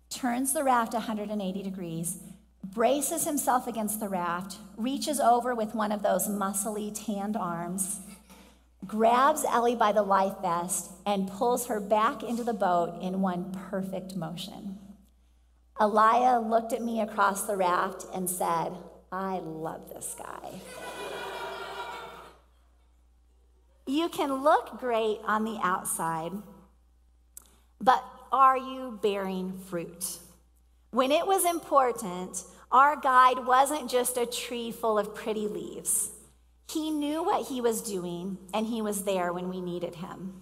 turns 0.09 0.53
the 0.53 0.63
raft 0.63 0.93
180 0.93 1.63
degrees, 1.63 2.17
braces 2.63 3.25
himself 3.25 3.67
against 3.67 3.99
the 3.99 4.09
raft, 4.09 4.57
reaches 4.75 5.19
over 5.19 5.53
with 5.53 5.75
one 5.75 5.91
of 5.91 6.01
those 6.03 6.27
muscly 6.27 6.91
tanned 6.93 7.37
arms, 7.37 7.99
grabs 8.85 9.45
Ellie 9.45 9.75
by 9.75 9.91
the 9.91 10.01
life 10.01 10.33
vest, 10.41 10.91
and 11.05 11.29
pulls 11.29 11.67
her 11.67 11.79
back 11.79 12.23
into 12.23 12.43
the 12.43 12.53
boat 12.53 12.99
in 13.01 13.21
one 13.21 13.51
perfect 13.69 14.15
motion. 14.15 14.79
Elia 15.79 16.39
looked 16.39 16.73
at 16.73 16.81
me 16.81 17.01
across 17.01 17.43
the 17.43 17.55
raft 17.55 18.05
and 18.13 18.27
said, 18.27 18.73
I 19.11 19.39
love 19.39 19.89
this 19.89 20.15
guy. 20.17 20.59
You 23.97 24.09
can 24.09 24.43
look 24.43 24.79
great 24.79 25.21
on 25.25 25.43
the 25.43 25.57
outside, 25.63 26.31
but 27.81 28.05
are 28.31 28.55
you 28.55 28.99
bearing 29.01 29.57
fruit? 29.57 30.19
When 30.91 31.11
it 31.11 31.25
was 31.25 31.43
important, 31.45 32.43
our 32.71 32.95
guide 32.95 33.47
wasn't 33.47 33.89
just 33.89 34.15
a 34.15 34.27
tree 34.27 34.69
full 34.69 34.99
of 34.99 35.15
pretty 35.15 35.47
leaves. 35.47 36.11
He 36.69 36.91
knew 36.91 37.23
what 37.23 37.47
he 37.47 37.59
was 37.59 37.81
doing, 37.81 38.37
and 38.53 38.67
he 38.67 38.83
was 38.83 39.03
there 39.03 39.33
when 39.33 39.49
we 39.49 39.61
needed 39.61 39.95
him. 39.95 40.41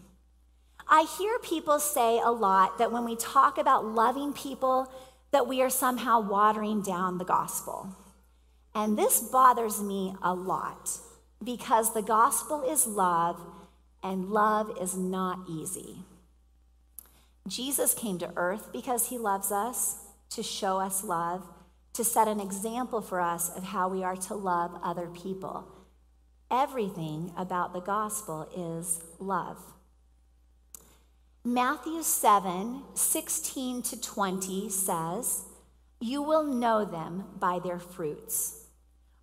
I 0.89 1.07
hear 1.17 1.39
people 1.39 1.79
say 1.79 2.19
a 2.19 2.31
lot 2.31 2.77
that 2.77 2.91
when 2.91 3.05
we 3.05 3.15
talk 3.15 3.57
about 3.57 3.85
loving 3.85 4.33
people, 4.33 4.91
that 5.31 5.47
we 5.47 5.61
are 5.61 5.69
somehow 5.69 6.19
watering 6.19 6.81
down 6.81 7.19
the 7.19 7.23
gospel. 7.23 7.95
And 8.73 8.99
this 8.99 9.21
bothers 9.21 9.81
me 9.81 10.13
a 10.21 10.33
lot 10.33 10.99
because 11.45 11.93
the 11.93 12.01
gospel 12.01 12.63
is 12.69 12.87
love, 12.87 13.39
and 14.03 14.29
love 14.29 14.75
is 14.81 14.97
not 14.97 15.39
easy. 15.49 15.99
Jesus 17.47 17.93
came 17.93 18.17
to 18.17 18.33
earth 18.35 18.71
because 18.73 19.09
he 19.09 19.17
loves 19.17 19.51
us, 19.51 19.97
to 20.31 20.41
show 20.41 20.79
us 20.79 21.03
love, 21.03 21.47
to 21.93 22.03
set 22.03 22.27
an 22.27 22.39
example 22.39 23.01
for 23.01 23.21
us 23.21 23.55
of 23.55 23.63
how 23.63 23.87
we 23.87 24.03
are 24.03 24.15
to 24.15 24.33
love 24.33 24.77
other 24.83 25.07
people. 25.07 25.65
Everything 26.51 27.31
about 27.37 27.73
the 27.73 27.79
gospel 27.79 28.47
is 28.55 29.01
love. 29.19 29.57
Matthew 31.43 32.01
7 32.01 32.83
16 32.95 33.81
to 33.83 34.01
20 34.01 34.69
says, 34.69 35.43
You 35.99 36.21
will 36.23 36.43
know 36.43 36.85
them 36.85 37.25
by 37.39 37.59
their 37.59 37.79
fruits. 37.79 38.64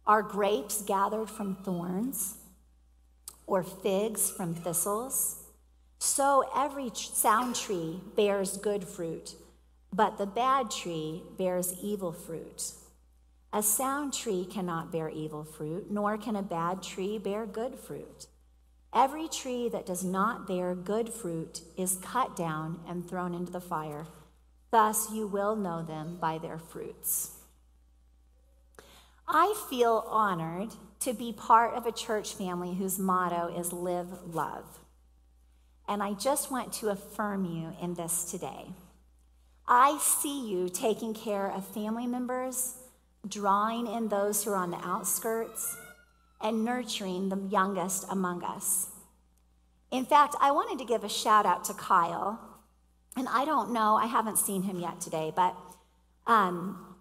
Are 0.06 0.22
grapes 0.22 0.82
gathered 0.82 1.30
from 1.30 1.56
thorns 1.56 2.38
or 3.46 3.62
figs 3.62 4.30
from 4.30 4.54
thistles? 4.54 5.44
So 6.00 6.44
every 6.56 6.90
sound 6.94 7.54
tree 7.54 8.00
bears 8.16 8.56
good 8.56 8.84
fruit, 8.84 9.36
but 9.92 10.18
the 10.18 10.26
bad 10.26 10.72
tree 10.72 11.22
bears 11.38 11.74
evil 11.80 12.12
fruit. 12.12 12.72
A 13.52 13.62
sound 13.62 14.12
tree 14.12 14.44
cannot 14.44 14.90
bear 14.90 15.08
evil 15.08 15.44
fruit, 15.44 15.90
nor 15.90 16.18
can 16.18 16.34
a 16.34 16.42
bad 16.42 16.82
tree 16.82 17.18
bear 17.18 17.46
good 17.46 17.78
fruit. 17.78 18.26
Every 18.92 19.28
tree 19.28 19.68
that 19.68 19.86
does 19.86 20.02
not 20.02 20.48
bear 20.48 20.74
good 20.74 21.10
fruit 21.10 21.60
is 21.76 21.96
cut 22.02 22.34
down 22.34 22.80
and 22.88 23.08
thrown 23.08 23.34
into 23.34 23.52
the 23.52 23.60
fire. 23.60 24.06
Thus 24.72 25.12
you 25.12 25.28
will 25.28 25.54
know 25.54 25.82
them 25.82 26.18
by 26.20 26.38
their 26.38 26.58
fruits. 26.58 27.41
I 29.26 29.54
feel 29.70 30.04
honored 30.08 30.70
to 31.00 31.12
be 31.12 31.32
part 31.32 31.74
of 31.74 31.86
a 31.86 31.92
church 31.92 32.34
family 32.34 32.74
whose 32.74 32.98
motto 32.98 33.54
is 33.56 33.72
live 33.72 34.34
love. 34.34 34.80
And 35.88 36.02
I 36.02 36.14
just 36.14 36.50
want 36.50 36.72
to 36.74 36.88
affirm 36.88 37.44
you 37.44 37.72
in 37.80 37.94
this 37.94 38.30
today. 38.30 38.66
I 39.66 39.98
see 39.98 40.48
you 40.48 40.68
taking 40.68 41.14
care 41.14 41.50
of 41.50 41.66
family 41.66 42.06
members, 42.06 42.76
drawing 43.26 43.86
in 43.86 44.08
those 44.08 44.44
who 44.44 44.52
are 44.52 44.56
on 44.56 44.70
the 44.70 44.84
outskirts, 44.84 45.76
and 46.40 46.64
nurturing 46.64 47.28
the 47.28 47.38
youngest 47.50 48.04
among 48.10 48.42
us. 48.42 48.88
In 49.90 50.04
fact, 50.04 50.34
I 50.40 50.50
wanted 50.50 50.78
to 50.78 50.84
give 50.84 51.04
a 51.04 51.08
shout 51.08 51.46
out 51.46 51.64
to 51.64 51.74
Kyle. 51.74 52.40
And 53.16 53.28
I 53.28 53.44
don't 53.44 53.72
know, 53.72 53.94
I 53.94 54.06
haven't 54.06 54.38
seen 54.38 54.62
him 54.62 54.80
yet 54.80 55.00
today, 55.00 55.32
but 55.34 55.54
um, 56.26 56.91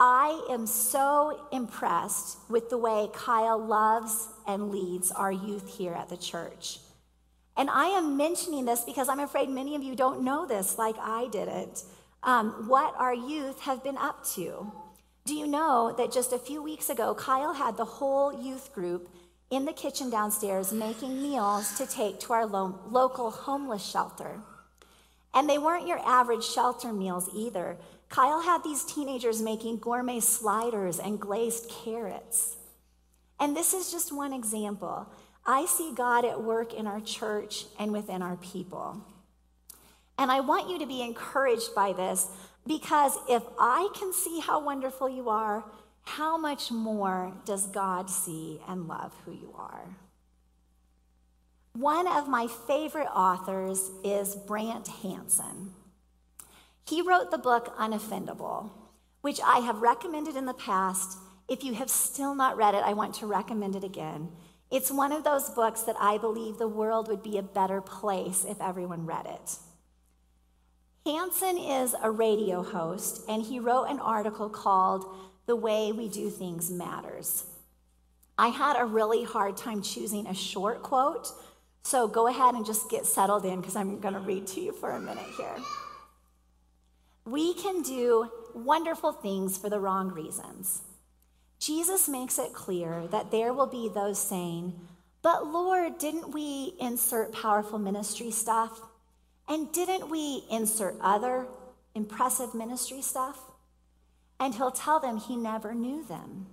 I 0.00 0.46
am 0.50 0.66
so 0.66 1.46
impressed 1.52 2.38
with 2.50 2.70
the 2.70 2.78
way 2.78 3.08
Kyle 3.14 3.58
loves 3.58 4.28
and 4.46 4.70
leads 4.70 5.10
our 5.12 5.32
youth 5.32 5.76
here 5.78 5.94
at 5.94 6.08
the 6.10 6.16
church. 6.18 6.80
And 7.56 7.70
I 7.70 7.86
am 7.86 8.16
mentioning 8.16 8.66
this 8.66 8.82
because 8.84 9.08
I'm 9.08 9.20
afraid 9.20 9.48
many 9.48 9.74
of 9.74 9.82
you 9.82 9.96
don't 9.96 10.22
know 10.22 10.46
this 10.46 10.78
like 10.78 10.96
I 11.00 11.28
didn't. 11.28 11.84
um, 12.22 12.68
what 12.68 12.94
our 12.98 13.14
youth 13.14 13.60
have 13.60 13.84
been 13.84 13.96
up 13.96 14.24
to. 14.34 14.72
Do 15.24 15.34
you 15.34 15.46
know 15.46 15.94
that 15.96 16.12
just 16.12 16.32
a 16.32 16.38
few 16.38 16.62
weeks 16.62 16.90
ago, 16.90 17.14
Kyle 17.14 17.54
had 17.54 17.76
the 17.76 17.84
whole 17.84 18.32
youth 18.42 18.72
group 18.74 19.08
in 19.50 19.64
the 19.64 19.72
kitchen 19.72 20.10
downstairs 20.10 20.72
making 20.72 21.22
meals 21.22 21.76
to 21.78 21.86
take 21.86 22.20
to 22.20 22.32
our 22.32 22.46
lo- 22.46 22.80
local 22.90 23.30
homeless 23.30 23.84
shelter? 23.84 24.40
And 25.34 25.48
they 25.48 25.58
weren't 25.58 25.86
your 25.86 26.00
average 26.00 26.44
shelter 26.44 26.92
meals 26.92 27.28
either. 27.34 27.76
Kyle 28.08 28.42
had 28.42 28.62
these 28.62 28.84
teenagers 28.84 29.42
making 29.42 29.78
gourmet 29.78 30.20
sliders 30.20 30.98
and 30.98 31.20
glazed 31.20 31.68
carrots. 31.68 32.56
And 33.40 33.56
this 33.56 33.74
is 33.74 33.90
just 33.90 34.12
one 34.12 34.32
example. 34.32 35.06
I 35.44 35.66
see 35.66 35.92
God 35.94 36.24
at 36.24 36.42
work 36.42 36.72
in 36.72 36.86
our 36.86 37.00
church 37.00 37.66
and 37.78 37.92
within 37.92 38.22
our 38.22 38.36
people. 38.36 39.00
And 40.18 40.30
I 40.30 40.40
want 40.40 40.70
you 40.70 40.78
to 40.78 40.86
be 40.86 41.02
encouraged 41.02 41.74
by 41.74 41.92
this 41.92 42.28
because 42.66 43.18
if 43.28 43.42
I 43.58 43.88
can 43.98 44.12
see 44.12 44.40
how 44.40 44.64
wonderful 44.64 45.08
you 45.08 45.28
are, 45.28 45.64
how 46.02 46.36
much 46.36 46.70
more 46.70 47.32
does 47.44 47.66
God 47.66 48.08
see 48.08 48.60
and 48.68 48.88
love 48.88 49.12
who 49.24 49.32
you 49.32 49.54
are? 49.56 49.96
One 51.74 52.08
of 52.08 52.28
my 52.28 52.46
favorite 52.66 53.08
authors 53.14 53.90
is 54.02 54.34
Brant 54.34 54.88
Hansen. 54.88 55.74
He 56.88 57.02
wrote 57.02 57.32
the 57.32 57.38
book 57.38 57.76
Unoffendable, 57.78 58.70
which 59.20 59.40
I 59.44 59.58
have 59.58 59.82
recommended 59.82 60.36
in 60.36 60.46
the 60.46 60.54
past. 60.54 61.18
If 61.48 61.64
you 61.64 61.74
have 61.74 61.90
still 61.90 62.34
not 62.34 62.56
read 62.56 62.74
it, 62.74 62.84
I 62.84 62.92
want 62.92 63.14
to 63.16 63.26
recommend 63.26 63.74
it 63.74 63.82
again. 63.82 64.30
It's 64.70 64.90
one 64.90 65.10
of 65.10 65.24
those 65.24 65.50
books 65.50 65.82
that 65.82 65.96
I 65.98 66.18
believe 66.18 66.58
the 66.58 66.68
world 66.68 67.08
would 67.08 67.24
be 67.24 67.38
a 67.38 67.42
better 67.42 67.80
place 67.80 68.44
if 68.48 68.60
everyone 68.60 69.04
read 69.04 69.26
it. 69.26 69.56
Hansen 71.04 71.58
is 71.58 71.94
a 72.00 72.10
radio 72.10 72.62
host, 72.62 73.22
and 73.28 73.42
he 73.42 73.58
wrote 73.58 73.84
an 73.84 73.98
article 73.98 74.48
called 74.48 75.06
The 75.46 75.56
Way 75.56 75.90
We 75.90 76.08
Do 76.08 76.30
Things 76.30 76.70
Matters. 76.70 77.46
I 78.38 78.48
had 78.48 78.76
a 78.76 78.84
really 78.84 79.24
hard 79.24 79.56
time 79.56 79.82
choosing 79.82 80.26
a 80.26 80.34
short 80.34 80.82
quote, 80.82 81.32
so 81.84 82.06
go 82.06 82.28
ahead 82.28 82.54
and 82.54 82.66
just 82.66 82.90
get 82.90 83.06
settled 83.06 83.44
in 83.44 83.60
because 83.60 83.74
I'm 83.74 83.98
going 83.98 84.14
to 84.14 84.20
read 84.20 84.46
to 84.48 84.60
you 84.60 84.72
for 84.72 84.90
a 84.92 85.00
minute 85.00 85.26
here. 85.36 85.56
We 87.26 87.54
can 87.54 87.82
do 87.82 88.30
wonderful 88.54 89.12
things 89.12 89.58
for 89.58 89.68
the 89.68 89.80
wrong 89.80 90.08
reasons. 90.08 90.82
Jesus 91.58 92.08
makes 92.08 92.38
it 92.38 92.52
clear 92.52 93.06
that 93.08 93.30
there 93.30 93.52
will 93.52 93.66
be 93.66 93.88
those 93.88 94.18
saying, 94.18 94.74
But 95.22 95.46
Lord, 95.46 95.98
didn't 95.98 96.32
we 96.32 96.74
insert 96.80 97.32
powerful 97.32 97.78
ministry 97.78 98.30
stuff? 98.30 98.80
And 99.48 99.72
didn't 99.72 100.10
we 100.10 100.44
insert 100.50 100.96
other 101.00 101.46
impressive 101.94 102.54
ministry 102.54 103.02
stuff? 103.02 103.38
And 104.38 104.54
he'll 104.54 104.70
tell 104.70 105.00
them 105.00 105.16
he 105.16 105.36
never 105.36 105.74
knew 105.74 106.04
them. 106.04 106.46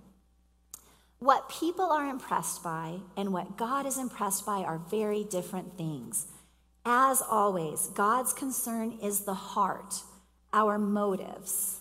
What 1.18 1.48
people 1.48 1.86
are 1.86 2.08
impressed 2.08 2.62
by 2.62 2.98
and 3.16 3.32
what 3.32 3.56
God 3.56 3.86
is 3.86 3.98
impressed 3.98 4.44
by 4.44 4.62
are 4.64 4.80
very 4.90 5.24
different 5.24 5.76
things. 5.76 6.26
As 6.84 7.22
always, 7.22 7.88
God's 7.94 8.32
concern 8.32 8.98
is 9.02 9.20
the 9.20 9.34
heart, 9.34 10.02
our 10.54 10.78
motives. 10.78 11.80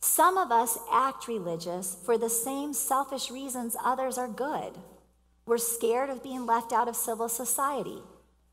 Some 0.00 0.38
of 0.38 0.50
us 0.50 0.78
act 0.90 1.28
religious 1.28 1.96
for 2.04 2.16
the 2.16 2.30
same 2.30 2.72
selfish 2.72 3.30
reasons 3.30 3.76
others 3.84 4.16
are 4.16 4.26
good. 4.26 4.72
We're 5.46 5.58
scared 5.58 6.08
of 6.08 6.22
being 6.22 6.46
left 6.46 6.72
out 6.72 6.88
of 6.88 6.96
civil 6.96 7.28
society. 7.28 7.98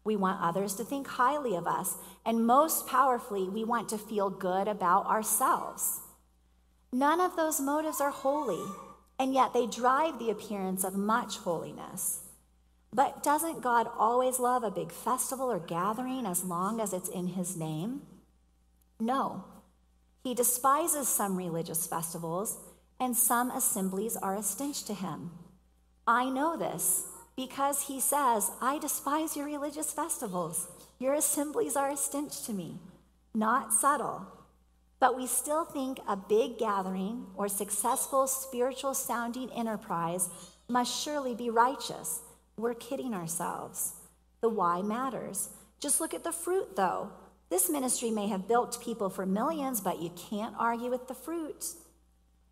We 0.03 0.17
want 0.17 0.41
others 0.41 0.73
to 0.75 0.83
think 0.83 1.07
highly 1.07 1.55
of 1.55 1.65
us. 1.65 1.95
And 2.25 2.45
most 2.45 2.87
powerfully, 2.87 3.47
we 3.47 3.63
want 3.63 3.87
to 3.89 3.97
feel 3.97 4.29
good 4.29 4.67
about 4.67 5.05
ourselves. 5.05 6.01
None 6.91 7.21
of 7.21 7.35
those 7.35 7.61
motives 7.61 8.01
are 8.01 8.11
holy, 8.11 8.63
and 9.19 9.33
yet 9.33 9.53
they 9.53 9.67
drive 9.67 10.19
the 10.19 10.29
appearance 10.29 10.83
of 10.83 10.95
much 10.95 11.37
holiness. 11.37 12.21
But 12.93 13.23
doesn't 13.23 13.61
God 13.61 13.87
always 13.97 14.39
love 14.39 14.63
a 14.63 14.71
big 14.71 14.91
festival 14.91 15.51
or 15.51 15.59
gathering 15.59 16.25
as 16.25 16.43
long 16.43 16.81
as 16.81 16.93
it's 16.93 17.09
in 17.09 17.27
His 17.27 17.55
name? 17.55 18.01
No. 18.99 19.43
He 20.23 20.33
despises 20.33 21.07
some 21.07 21.37
religious 21.37 21.87
festivals, 21.87 22.57
and 22.99 23.15
some 23.15 23.51
assemblies 23.51 24.17
are 24.17 24.35
a 24.35 24.43
stench 24.43 24.83
to 24.85 24.93
Him. 24.93 25.31
I 26.07 26.29
know 26.29 26.57
this 26.57 27.05
because 27.37 27.83
he 27.83 27.99
says, 27.99 28.49
I 28.61 28.79
despise 28.79 29.37
your 29.37 29.45
religious 29.45 29.91
festivals. 29.91 30.67
Your 30.99 31.13
assemblies 31.13 31.75
are 31.75 31.89
a 31.91 31.97
stench 31.97 32.41
to 32.43 32.53
me. 32.53 32.79
Not 33.35 33.71
subtle. 33.71 34.25
But 34.99 35.15
we 35.15 35.27
still 35.27 35.63
think 35.63 35.99
a 36.07 36.17
big 36.17 36.57
gathering 36.57 37.27
or 37.35 37.47
successful 37.47 38.25
spiritual 38.25 38.95
sounding 38.95 39.51
enterprise 39.51 40.29
must 40.67 41.03
surely 41.03 41.35
be 41.35 41.51
righteous. 41.51 42.21
We're 42.57 42.73
kidding 42.73 43.13
ourselves. 43.13 43.93
The 44.41 44.49
why 44.49 44.81
matters. 44.81 45.49
Just 45.79 46.01
look 46.01 46.15
at 46.15 46.23
the 46.23 46.31
fruit, 46.31 46.75
though. 46.75 47.11
This 47.49 47.69
ministry 47.69 48.11
may 48.11 48.27
have 48.27 48.47
built 48.47 48.83
people 48.83 49.09
for 49.09 49.25
millions, 49.25 49.79
but 49.79 50.01
you 50.01 50.09
can't 50.09 50.55
argue 50.59 50.89
with 50.89 51.07
the 51.07 51.13
fruit. 51.13 51.65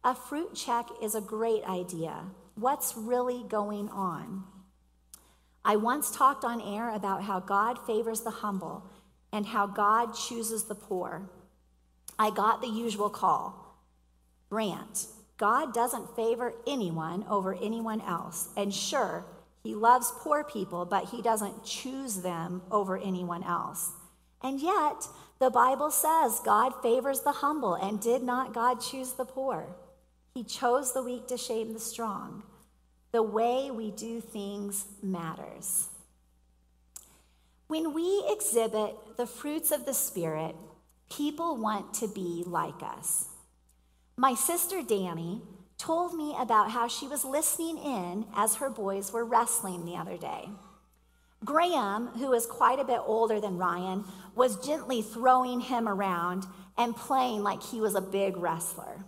A 0.03 0.15
fruit 0.15 0.55
check 0.55 0.87
is 1.01 1.15
a 1.15 1.21
great 1.21 1.63
idea. 1.65 2.25
What's 2.55 2.95
really 2.95 3.43
going 3.49 3.89
on? 3.89 4.43
I 5.65 5.75
once 5.75 6.15
talked 6.15 6.45
on 6.45 6.61
air 6.61 6.89
about 6.89 7.23
how 7.23 7.39
God 7.39 7.79
favors 7.85 8.21
the 8.21 8.29
humble 8.29 8.89
and 9.33 9.47
how 9.47 9.67
God 9.67 10.13
chooses 10.13 10.63
the 10.65 10.75
poor. 10.75 11.29
I 12.17 12.29
got 12.29 12.61
the 12.61 12.67
usual 12.67 13.09
call 13.09 13.65
Brant, 14.49 15.07
God 15.37 15.73
doesn't 15.73 16.15
favor 16.15 16.53
anyone 16.65 17.25
over 17.29 17.53
anyone 17.55 17.99
else. 18.01 18.49
And 18.55 18.73
sure, 18.73 19.25
he 19.63 19.75
loves 19.75 20.13
poor 20.19 20.43
people, 20.43 20.85
but 20.85 21.05
he 21.05 21.21
doesn't 21.21 21.65
choose 21.65 22.21
them 22.21 22.61
over 22.71 22.97
anyone 22.97 23.43
else. 23.43 23.91
And 24.45 24.61
yet, 24.61 25.07
the 25.39 25.49
Bible 25.49 25.89
says 25.89 26.39
God 26.45 26.69
favors 26.83 27.21
the 27.21 27.31
humble, 27.31 27.73
and 27.73 27.99
did 27.99 28.21
not 28.21 28.53
God 28.53 28.79
choose 28.79 29.13
the 29.13 29.25
poor? 29.25 29.75
He 30.35 30.43
chose 30.43 30.93
the 30.93 31.01
weak 31.01 31.27
to 31.29 31.37
shame 31.37 31.73
the 31.73 31.79
strong. 31.79 32.43
The 33.11 33.23
way 33.23 33.71
we 33.71 33.89
do 33.89 34.21
things 34.21 34.85
matters. 35.01 35.87
When 37.65 37.95
we 37.95 38.23
exhibit 38.29 39.17
the 39.17 39.25
fruits 39.25 39.71
of 39.71 39.87
the 39.87 39.95
Spirit, 39.95 40.55
people 41.09 41.57
want 41.57 41.95
to 41.95 42.07
be 42.07 42.43
like 42.45 42.83
us. 42.83 43.29
My 44.15 44.35
sister 44.35 44.83
Danny 44.83 45.41
told 45.79 46.13
me 46.13 46.35
about 46.37 46.69
how 46.69 46.87
she 46.87 47.07
was 47.07 47.25
listening 47.25 47.79
in 47.79 48.25
as 48.35 48.55
her 48.55 48.69
boys 48.69 49.11
were 49.11 49.25
wrestling 49.25 49.85
the 49.85 49.95
other 49.95 50.17
day. 50.17 50.49
Graham, 51.45 52.07
who 52.07 52.33
is 52.33 52.45
quite 52.45 52.79
a 52.79 52.83
bit 52.83 52.99
older 53.05 53.39
than 53.39 53.57
Ryan, 53.57 54.03
was 54.35 54.65
gently 54.65 55.01
throwing 55.01 55.61
him 55.61 55.87
around 55.87 56.45
and 56.77 56.95
playing 56.95 57.43
like 57.43 57.63
he 57.63 57.79
was 57.79 57.95
a 57.95 58.01
big 58.01 58.35
wrestler. 58.35 59.05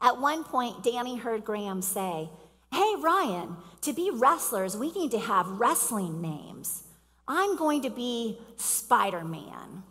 At 0.00 0.20
one 0.20 0.44
point, 0.44 0.84
Danny 0.84 1.16
heard 1.16 1.44
Graham 1.44 1.82
say, 1.82 2.28
Hey, 2.72 2.94
Ryan, 2.98 3.56
to 3.82 3.92
be 3.92 4.10
wrestlers, 4.12 4.76
we 4.76 4.92
need 4.92 5.10
to 5.12 5.18
have 5.18 5.46
wrestling 5.48 6.20
names. 6.20 6.82
I'm 7.26 7.56
going 7.56 7.82
to 7.82 7.90
be 7.90 8.38
Spider 8.56 9.24
Man. 9.24 9.82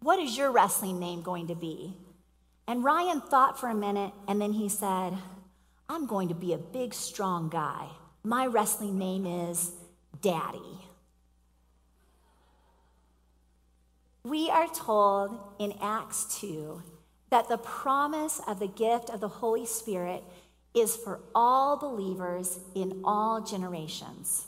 What 0.00 0.18
is 0.18 0.38
your 0.38 0.50
wrestling 0.50 0.98
name 0.98 1.22
going 1.22 1.48
to 1.48 1.54
be? 1.54 1.96
And 2.66 2.84
Ryan 2.84 3.20
thought 3.20 3.58
for 3.58 3.68
a 3.68 3.74
minute 3.74 4.12
and 4.28 4.40
then 4.40 4.52
he 4.52 4.68
said, 4.68 5.14
I'm 5.88 6.06
going 6.06 6.28
to 6.28 6.34
be 6.34 6.52
a 6.52 6.58
big, 6.58 6.94
strong 6.94 7.48
guy. 7.48 7.88
My 8.22 8.46
wrestling 8.46 8.98
name 8.98 9.26
is 9.26 9.72
Daddy. 10.20 10.78
We 14.22 14.50
are 14.50 14.68
told 14.68 15.38
in 15.58 15.74
Acts 15.80 16.38
2 16.40 16.82
that 17.30 17.48
the 17.48 17.56
promise 17.56 18.40
of 18.46 18.58
the 18.58 18.68
gift 18.68 19.08
of 19.08 19.20
the 19.20 19.28
Holy 19.28 19.64
Spirit 19.64 20.22
is 20.74 20.96
for 20.96 21.20
all 21.34 21.76
believers 21.76 22.58
in 22.74 23.00
all 23.04 23.40
generations. 23.40 24.46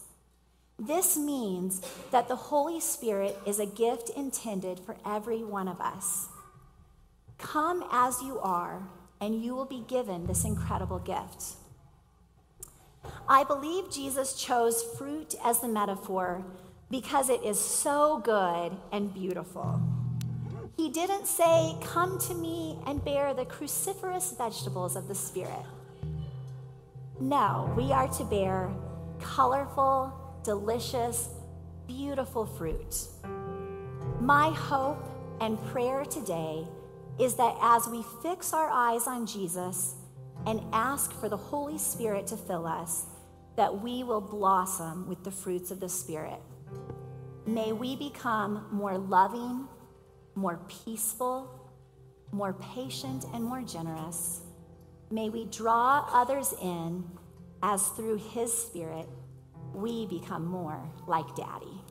This 0.78 1.16
means 1.16 1.80
that 2.10 2.28
the 2.28 2.36
Holy 2.36 2.80
Spirit 2.80 3.38
is 3.46 3.58
a 3.58 3.66
gift 3.66 4.10
intended 4.10 4.80
for 4.80 4.96
every 5.06 5.42
one 5.42 5.68
of 5.68 5.80
us. 5.80 6.28
Come 7.38 7.84
as 7.90 8.20
you 8.22 8.38
are, 8.40 8.82
and 9.20 9.42
you 9.42 9.54
will 9.54 9.64
be 9.64 9.84
given 9.88 10.26
this 10.26 10.44
incredible 10.44 10.98
gift. 10.98 11.56
I 13.28 13.44
believe 13.44 13.90
Jesus 13.90 14.34
chose 14.34 14.82
fruit 14.98 15.34
as 15.44 15.60
the 15.60 15.68
metaphor 15.68 16.44
because 16.90 17.30
it 17.30 17.42
is 17.42 17.58
so 17.58 18.18
good 18.18 18.76
and 18.92 19.12
beautiful. 19.14 19.80
He 20.76 20.90
didn't 20.90 21.26
say, 21.26 21.74
Come 21.82 22.18
to 22.20 22.34
me 22.34 22.78
and 22.86 23.04
bear 23.04 23.34
the 23.34 23.44
cruciferous 23.44 24.36
vegetables 24.36 24.96
of 24.96 25.08
the 25.08 25.14
Spirit. 25.14 25.64
No, 27.20 27.72
we 27.76 27.92
are 27.92 28.08
to 28.08 28.24
bear 28.24 28.70
colorful, 29.20 30.12
delicious, 30.42 31.28
beautiful 31.86 32.46
fruit. 32.46 33.06
My 34.20 34.50
hope 34.50 35.04
and 35.40 35.62
prayer 35.66 36.04
today 36.04 36.66
is 37.18 37.34
that 37.34 37.56
as 37.60 37.86
we 37.86 38.04
fix 38.22 38.52
our 38.52 38.68
eyes 38.70 39.06
on 39.06 39.26
Jesus 39.26 39.94
and 40.46 40.60
ask 40.72 41.12
for 41.12 41.28
the 41.28 41.36
Holy 41.36 41.78
Spirit 41.78 42.26
to 42.28 42.36
fill 42.36 42.66
us, 42.66 43.06
that 43.56 43.82
we 43.82 44.02
will 44.02 44.20
blossom 44.20 45.06
with 45.08 45.22
the 45.24 45.30
fruits 45.30 45.70
of 45.70 45.80
the 45.80 45.88
Spirit. 45.88 46.40
May 47.46 47.72
we 47.72 47.96
become 47.96 48.66
more 48.70 48.96
loving, 48.98 49.68
more 50.34 50.60
peaceful, 50.84 51.70
more 52.30 52.54
patient, 52.54 53.24
and 53.34 53.44
more 53.44 53.62
generous. 53.62 54.40
May 55.10 55.28
we 55.28 55.44
draw 55.46 56.06
others 56.12 56.54
in 56.62 57.04
as 57.62 57.88
through 57.88 58.16
His 58.16 58.52
Spirit 58.56 59.08
we 59.74 60.06
become 60.06 60.46
more 60.46 60.82
like 61.06 61.34
Daddy. 61.34 61.81